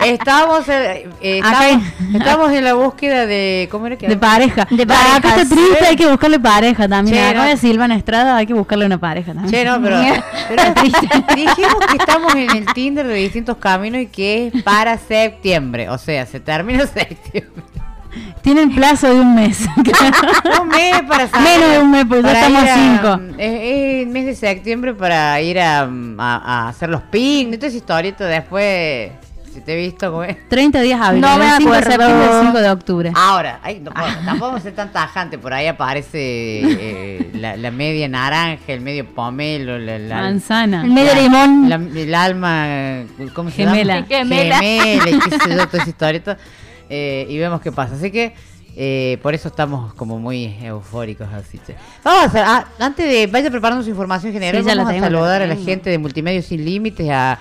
[0.04, 1.82] Estamos, eh, eh, estamos,
[2.14, 3.68] estamos en la búsqueda de.
[3.70, 4.66] ¿Cómo era que De pareja.
[4.70, 7.16] De Acá está triste, hay que buscarle pareja también.
[7.16, 7.48] Che, Acá no.
[7.48, 9.50] de Silvana Estrada hay que buscarle una pareja también.
[9.50, 10.00] Che, no, pero,
[10.48, 10.62] pero
[11.36, 15.88] dijimos que estamos en el Tinder de distintos caminos y que es para septiembre.
[15.88, 17.64] O sea, se termina septiembre.
[18.40, 19.60] Tienen plazo de un mes.
[19.76, 23.34] un mes para salir- Menos de un mes, pues ya para estamos a- cinco.
[23.36, 25.86] Es, el mes de septiembre para ir a, a-
[26.18, 27.46] a hacer los ping.
[27.52, 29.10] Entonces, historieta después.
[29.58, 30.36] Si te he visto, como es.
[30.48, 31.28] 30 días hábiles.
[31.28, 31.90] No me del 5 de acuerdo.
[31.90, 33.12] septiembre al 5 de octubre.
[33.14, 35.36] Ahora, ay, no, puedo- tampoco vamos a ser tan tajante.
[35.38, 40.82] Por ahí aparece eh, la, la media naranja, el medio pomelo, la, la- Manzana.
[40.84, 41.68] El medio limón.
[41.68, 42.66] la- el alma,
[43.34, 43.94] ¿cómo se Gemela.
[43.96, 44.06] llama?
[44.06, 44.58] Gemela.
[44.58, 46.36] Gemela, y qué sé yo, toda esa historieta.
[46.88, 47.96] Eh, y vemos qué pasa.
[47.96, 48.34] Así que
[48.76, 51.58] eh, por eso estamos como muy eufóricos así.
[51.66, 51.74] che.
[52.04, 55.42] Vamos a hacer, ah, antes de vaya preparando su información general, Sí, vamos a saludar
[55.42, 57.38] a la gente de Multimedios Sin Límites, a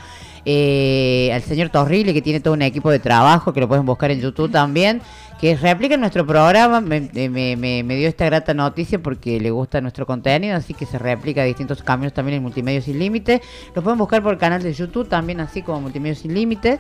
[0.50, 4.12] eh, al señor Torrile, que tiene todo un equipo de trabajo, que lo pueden buscar
[4.12, 5.02] en YouTube también,
[5.42, 9.52] que replica nuestro programa, me, eh, me- me- me dio esta grata noticia porque le
[9.52, 13.42] gusta nuestro contenido, así que se replica a distintos caminos también en Multimedios Sin Límites.
[13.76, 16.80] Lo pueden buscar por el canal de YouTube también, así como Multimedios Sin Límites.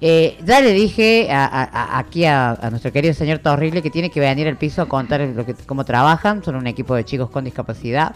[0.00, 4.46] Eh, ya le dije a- aquí a, nuestro querido señor Torrile que tiene que venir
[4.46, 5.20] al piso a contar
[5.66, 6.44] cómo trabajan.
[6.44, 8.14] Son un equipo de chicos con discapacidad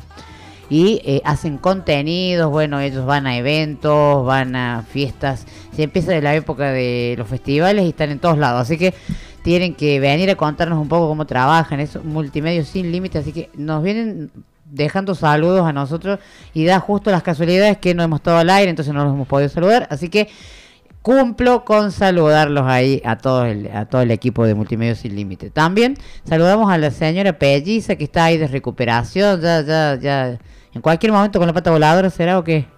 [0.73, 5.47] y eh, hacen contenidos, bueno, ellos van a eventos, van a fiestas,
[5.77, 8.95] se empieza de la época de los festivales y están en todos lados, así que
[9.43, 13.35] tienen que venir a contarnos un poco cómo trabajan, es un multimedio sin límite, así
[13.35, 14.31] que nos vienen
[14.65, 16.21] dejando saludos a nosotros
[16.55, 19.29] y da justo las casualidades que no hemos estado al aire, entonces no los hemos
[19.29, 20.31] podido saludar, así que
[21.03, 25.51] cumplo con saludarlos ahí a todo el, a todo el equipo de Multimedios Sin Límite.
[25.51, 30.39] También saludamos a la señora Pelliza que está ahí de recuperación, ya, ya, ya,
[30.75, 32.67] en cualquier momento con la pata voladora será o qué.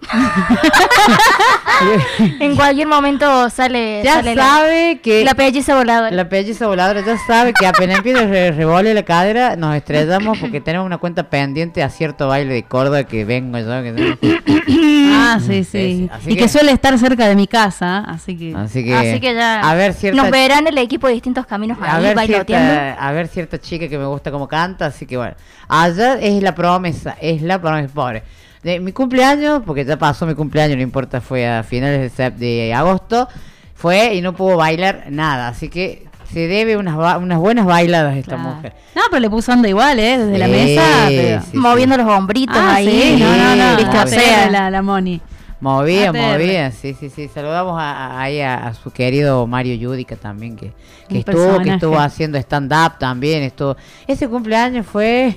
[2.39, 6.09] En cualquier momento sale, Ya sale sabe que la, la pelliza voladora.
[6.09, 10.37] la pelliza voladora ya sabe que apenas empieza el re- revole la cadera, nos estrellamos
[10.39, 13.65] porque tenemos una cuenta pendiente a cierto baile de Córdoba que vengo yo.
[13.83, 14.39] Que...
[15.17, 16.09] Ah, sí, sí.
[16.11, 18.53] así y que, que- suele estar cerca de mi casa, así que.
[18.55, 21.77] Así que, Así que ya a ver cierta nos verán el equipo de distintos caminos
[21.81, 22.71] a ahí ver, bailoteando.
[22.73, 25.35] cierta, a ver cierta chica que me gusta cómo canta, así que bueno.
[25.67, 28.23] Allá es la promesa, es la promesa, pobre.
[28.63, 32.73] De mi cumpleaños, porque ya pasó mi cumpleaños, no importa, fue a finales de, de
[32.73, 33.27] agosto,
[33.75, 38.17] fue y no pudo bailar nada, así que se debe unas, ba- unas buenas bailadas
[38.17, 38.55] esta Claro.
[38.55, 38.73] mujer.
[38.95, 40.17] No, pero le puso onda igual, ¿eh?
[40.17, 40.81] Desde la mesa.
[41.07, 41.57] pero- sí, sí.
[41.57, 43.17] Moviendo los hombritos Ah, ahí.
[43.19, 43.77] no, no, no.
[43.77, 45.21] Viste, o sea, la, la Moni.
[45.65, 46.17] Movía, ATR.
[46.17, 47.27] movía, sí, sí, sí.
[47.27, 50.71] Saludamos a, a- ahí a, a su querido Mario Yudica también, que,
[51.09, 53.43] que estuvo, que estuvo haciendo stand-up también.
[53.43, 53.75] Estuvo.
[54.07, 55.35] Ese cumpleaños fue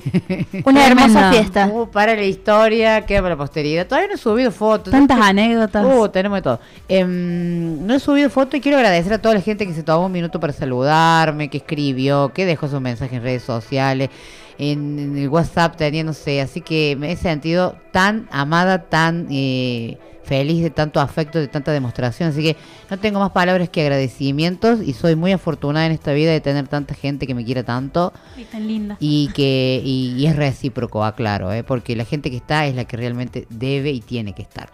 [0.65, 1.67] Una hermosa fiesta.
[1.73, 3.87] Uh, para la historia, queda para la posteridad.
[3.87, 4.91] Todavía no he subido fotos.
[4.91, 5.85] Tantas anécdotas.
[5.85, 6.61] Uh, tenemos de todo.
[6.89, 10.07] Em, no he subido fotos y quiero agradecer a toda la gente que se tomó
[10.07, 14.11] un minuto para saludarme, que escribió, que dejó sus mensajes en redes sociales,
[14.59, 16.41] en, en el WhatsApp, tenía, no sé.
[16.41, 21.73] Así que me he sentido tan amada, tan eh, feliz de tanto afecto, de tanta
[21.73, 22.29] demostración.
[22.29, 22.57] Así que
[22.91, 26.69] no tengo más palabras que agradecimientos y soy muy afortunada en esta vida de tener
[26.69, 28.97] tanta gente que me quiera tanto Ay, tan linda.
[29.01, 31.65] y que y, y es recíproco, aclaro, ¿eh?
[31.65, 34.69] porque la gente que está es la que realmente debe y tiene que estar.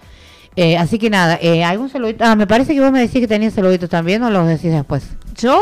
[0.56, 2.24] Eh, así que nada, eh, ¿algún saludito?
[2.24, 5.04] Ah, me parece que vos me decís que tenías saluditos también o los decís después.
[5.36, 5.60] Yo,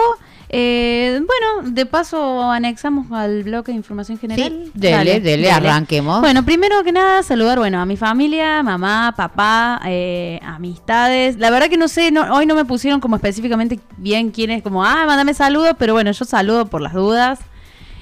[0.54, 4.64] eh, bueno, de paso anexamos al bloque de información general.
[4.66, 6.20] Sí, dele, dele, arranquemos.
[6.20, 11.38] Bueno, primero que nada, saludar, bueno, a mi familia, mamá, papá, eh, amistades.
[11.38, 14.84] La verdad que no sé, no, hoy no me pusieron como específicamente bien quiénes, como,
[14.84, 17.40] ah, mándame saludos, pero bueno, yo saludo por las dudas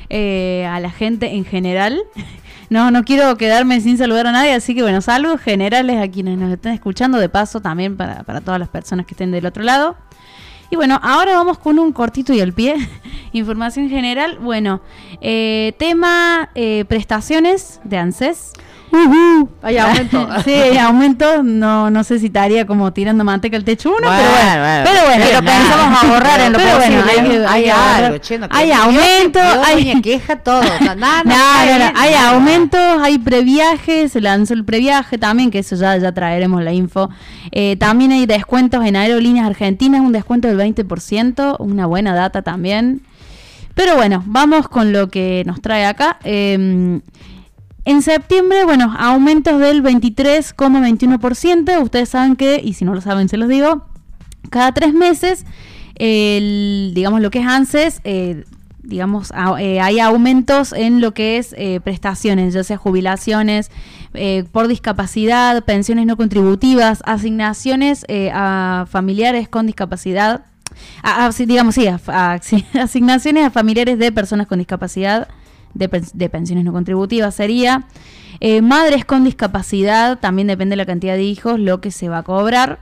[0.09, 2.03] eh, a la gente en general.
[2.69, 6.39] No, no quiero quedarme sin saludar a nadie, así que bueno, saludos generales a quienes
[6.39, 9.65] nos estén escuchando, de paso también para, para todas las personas que estén del otro
[9.65, 9.97] lado.
[10.71, 12.77] Y bueno, ahora vamos con un cortito y al pie.
[13.33, 14.39] Información general.
[14.39, 14.81] Bueno,
[15.21, 18.53] eh, tema eh, prestaciones de ANSES.
[19.63, 20.29] Hay aumento.
[20.45, 21.43] sí, hay aumento.
[21.43, 24.61] No, no sé si estaría como tirando manteca al techo uno, pero bueno.
[24.61, 25.59] bueno, pero bueno, pero nada.
[25.59, 27.21] pensamos ahorrar en lo Pero bueno, posible.
[27.21, 30.63] hay- que- hay algo, che, no, que hay Dios- aumento, Dios hay queja todo.
[30.63, 35.19] Nada, nada, no, está no, no, bien, hay aumentos, hay previajes, se lanzó el previaje
[35.19, 37.11] también, que eso ya, ya traeremos la info.
[37.53, 43.03] Eh, también hay descuentos en aerolíneas argentinas, un descuento del 20%, una buena data también.
[43.75, 46.19] Pero bueno, vamos con lo que nos trae acá.
[46.25, 47.01] Eh,
[47.85, 51.83] en septiembre, bueno, aumentos del 23,21%.
[51.83, 53.87] Ustedes saben que, y si no lo saben, se los digo,
[54.51, 55.45] cada tres meses,
[56.95, 58.45] digamos lo que es ANSES, eh,
[58.83, 63.71] digamos, a- eh, hay aumentos en lo que es eh, prestaciones, ya sea jubilaciones
[64.15, 70.45] eh, por discapacidad, pensiones no contributivas, asignaciones eh, a familiares con discapacidad,
[71.03, 71.87] a- digamos, sí,
[72.43, 75.29] sí, asignaciones a familiares de personas con discapacidad,
[75.75, 77.85] de, pens- de pensiones no contributivas sería.
[78.41, 82.19] Eh, madres con discapacidad, también depende de la cantidad de hijos, lo que se va
[82.19, 82.79] a cobrar.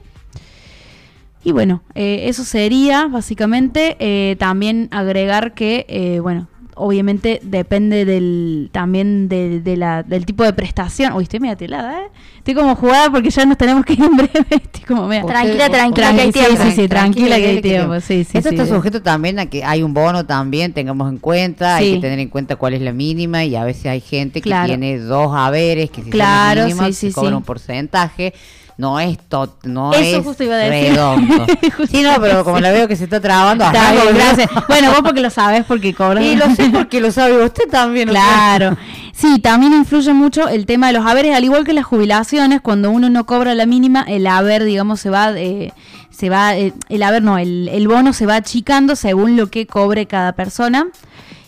[1.44, 8.70] Y bueno, eh, eso sería básicamente eh, también agregar que, eh, bueno, obviamente depende del
[8.72, 11.14] también de, de la, del tipo de prestación.
[11.14, 12.08] Uy, estoy media telada, ¿eh?
[12.38, 14.46] Estoy como jugada porque ya nos tenemos que ir en breve.
[14.50, 15.26] Estoy como media...
[15.26, 16.64] Tranquila, tranquila, que hay sí, tiempo.
[16.64, 18.00] Sí, sí, tranquila que hay tiempo.
[18.02, 18.56] Sí, sí, Esto sí.
[18.56, 22.20] está sujeto también a que hay un bono también, tengamos en cuenta, hay que tener
[22.20, 24.68] en cuenta cuál es la mínima y a veces hay gente que Claro.
[24.68, 27.36] tiene dos haberes que si Claro, son sí, sí, se cobra sí.
[27.36, 28.34] un porcentaje.
[28.78, 30.92] No es tot, no Eso es justo iba a decir.
[30.92, 31.46] redondo.
[31.90, 34.50] Sí, no, pero como la veo que se está trabando, Está arranco, bien.
[34.68, 36.24] Bueno, vos porque lo sabes, porque cobras.
[36.26, 38.10] Y lo sé porque lo sabe usted también.
[38.10, 38.78] Claro.
[39.14, 42.92] Sí, también influye mucho el tema de los haberes, al igual que las jubilaciones, cuando
[42.92, 45.72] uno no cobra la mínima, el haber, digamos, se va, eh,
[46.10, 49.68] se va, eh, el haber no, el, el bono se va achicando según lo que
[49.68, 50.88] cobre cada persona.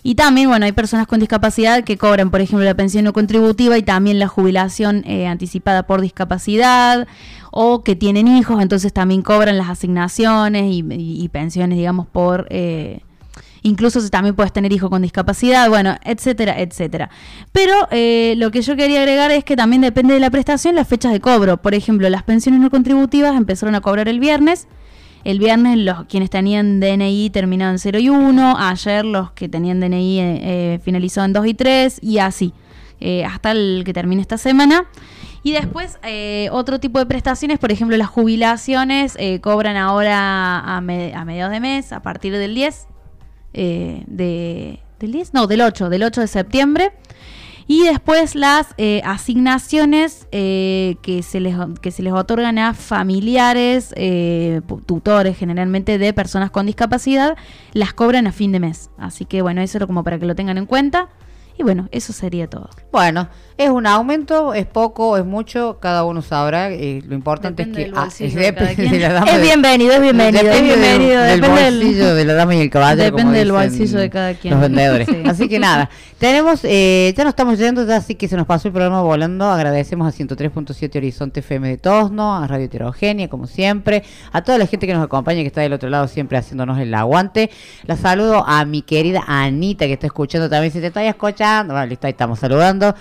[0.08, 3.78] Y también, bueno, hay personas con discapacidad que cobran, por ejemplo, la pensión no contributiva
[3.78, 7.10] y también la jubilación eh, anticipada por discapacidad
[7.52, 12.48] o que tienen hijos, entonces también cobran las asignaciones y, pensiones, digamos, por...
[12.52, 13.02] eh,
[13.64, 17.10] incluso si también puedes tener hijo con discapacidad, bueno, etcétera, etcétera.
[17.52, 20.88] Pero eh, lo que yo quería agregar es que también depende de la prestación las
[20.88, 21.58] fechas de cobro.
[21.58, 24.70] Por ejemplo, las pensiones no contributivas empezaron a cobrar el viernes.
[25.24, 29.80] El viernes los quienes tenían DNI terminaban en 0 y 1, ayer los que tenían
[29.80, 30.40] DNI eh,
[30.76, 32.54] eh, finalizó en 2 y 3 y así,
[33.02, 34.86] eh, hasta el que termine esta semana.
[35.44, 40.82] Y después eh, otro tipo de prestaciones, por ejemplo las jubilaciones eh, cobran ahora a,
[40.82, 42.88] me- a mediados de mes, a partir del 10
[43.54, 45.34] eh, de, ¿del 10?
[45.34, 46.92] No, del 8, del 8 de septiembre.
[47.68, 53.94] Y después las eh, asignaciones eh, que, se les, que se les otorgan a familiares,
[53.98, 57.38] eh, tutores generalmente de personas con discapacidad,
[57.74, 58.90] las cobran a fin de mes.
[58.98, 61.10] Así que bueno, eso es como para que lo tengan en cuenta.
[61.58, 62.70] Y bueno, eso sería todo.
[62.92, 66.70] Bueno, es un aumento, es poco, es mucho, cada uno sabrá.
[66.70, 66.76] lo
[67.16, 70.44] importante Depende es del que ah, es de de la dama Es bienvenido, es bienvenido.
[70.44, 73.12] Depende, Es bienvenido, del, del depende del- bolsillo de la dama y el caballero.
[73.12, 74.54] como Depende del dicen bolsillo de cada quien.
[74.54, 75.08] Los vendedores.
[75.08, 75.18] Sí.
[75.26, 75.90] Así que nada,
[76.20, 79.46] tenemos, eh, ya nos estamos yendo, ya así que se nos pasó el programa volando.
[79.50, 84.68] Agradecemos a 103.7 Horizonte FM de Tosno, a Radio Heterogénea, como siempre, a toda la
[84.68, 87.50] gente que nos acompaña, que está del otro lado, siempre haciéndonos el aguante.
[87.86, 90.72] La saludo a mi querida Anita, que está escuchando también.
[90.72, 92.94] Si te estoy escuchando, vale, listo, ahí estamos saludando.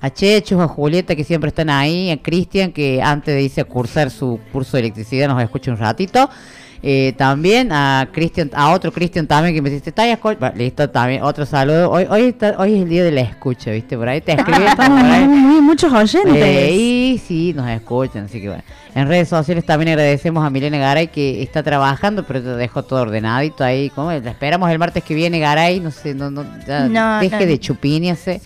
[0.00, 3.64] A Chechu, a Julieta, que siempre están ahí, a Cristian, que antes de irse a
[3.64, 6.28] cursar su curso de electricidad nos escucha un ratito.
[6.84, 10.52] Eh, también a Cristian, a otro Cristian también que me dice, ¿estás escuchando?
[10.56, 11.90] listo, también, otro saludo.
[11.90, 13.96] Hoy, hoy, está- hoy es el día de la escucha, ¿viste?
[13.96, 14.32] Por ahí te
[14.76, 15.62] escriben.
[15.62, 16.34] Muchos oyentes.
[16.34, 18.62] Eh, y sí, nos escuchan, así que bueno.
[18.94, 23.00] En redes sociales también agradecemos a Milena Garay que está trabajando, pero te dejó todo
[23.00, 23.88] ordenadito ahí.
[23.88, 24.12] ¿cómo?
[24.12, 25.80] La esperamos el martes que viene, Garay.
[25.80, 27.46] No sé, no, no, ya No, deje no.
[27.46, 28.42] de chupíñase.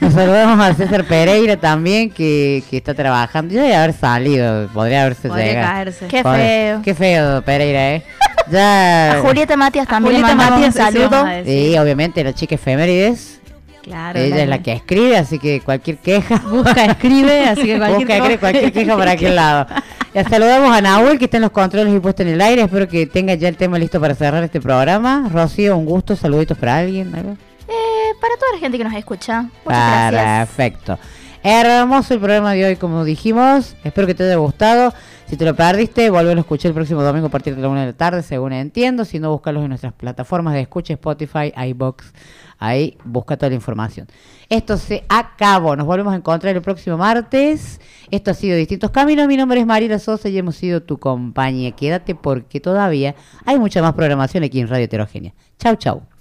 [0.00, 3.52] Nos saludamos a César Pereira también, que, que está trabajando.
[3.52, 5.66] Ya debe haber salido, podría haberse Podría llegado.
[5.72, 6.06] caerse.
[6.06, 6.80] Qué feo.
[6.82, 8.02] Qué feo, Pereira, ¿eh?
[8.50, 9.18] Ya.
[9.18, 11.24] A Julieta Matias también Julieta Matias, saludo.
[11.44, 13.40] Sí, obviamente, la chica efemérides.
[13.82, 14.18] Claro.
[14.18, 16.38] Ella la- es la que escribe, así que cualquier queja.
[16.48, 19.66] Busca, escribe, así que cualquier Busca, escribe, cualquier queja por aquel lado.
[20.12, 22.62] Ya saludamos a Nahuel, que está en los controles y puesto en el aire.
[22.62, 25.28] Espero que tenga ya el tema listo para cerrar este programa.
[25.32, 26.16] Rocío, un gusto.
[26.16, 27.14] Saluditos para alguien.
[27.14, 27.36] algo.
[27.68, 29.42] Eh, para toda la gente que nos escucha.
[29.64, 30.48] Muchas gracias.
[30.48, 30.98] Perfecto.
[31.44, 33.74] Hermoso el programa de hoy, como dijimos.
[33.84, 34.92] Espero que te haya gustado.
[35.32, 37.80] Si te lo perdiste, volver a escuchar el próximo domingo a partir de la una
[37.80, 39.06] de la tarde, según entiendo.
[39.06, 42.12] Si no, búscalos en nuestras plataformas de escucha, Spotify, iBox.
[42.58, 44.08] Ahí busca toda la información.
[44.50, 45.74] Esto se acabó.
[45.74, 47.80] Nos volvemos a encontrar el próximo martes.
[48.10, 49.26] Esto ha sido Distintos Caminos.
[49.26, 51.70] Mi nombre es Mariela Sosa y hemos sido tu compañía.
[51.70, 53.14] Quédate porque todavía
[53.46, 55.32] hay mucha más programación aquí en Radio Heterogénea.
[55.58, 56.11] Chau, chau.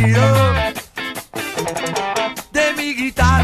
[0.00, 0.54] tiro
[2.52, 3.39] de mi guitarra.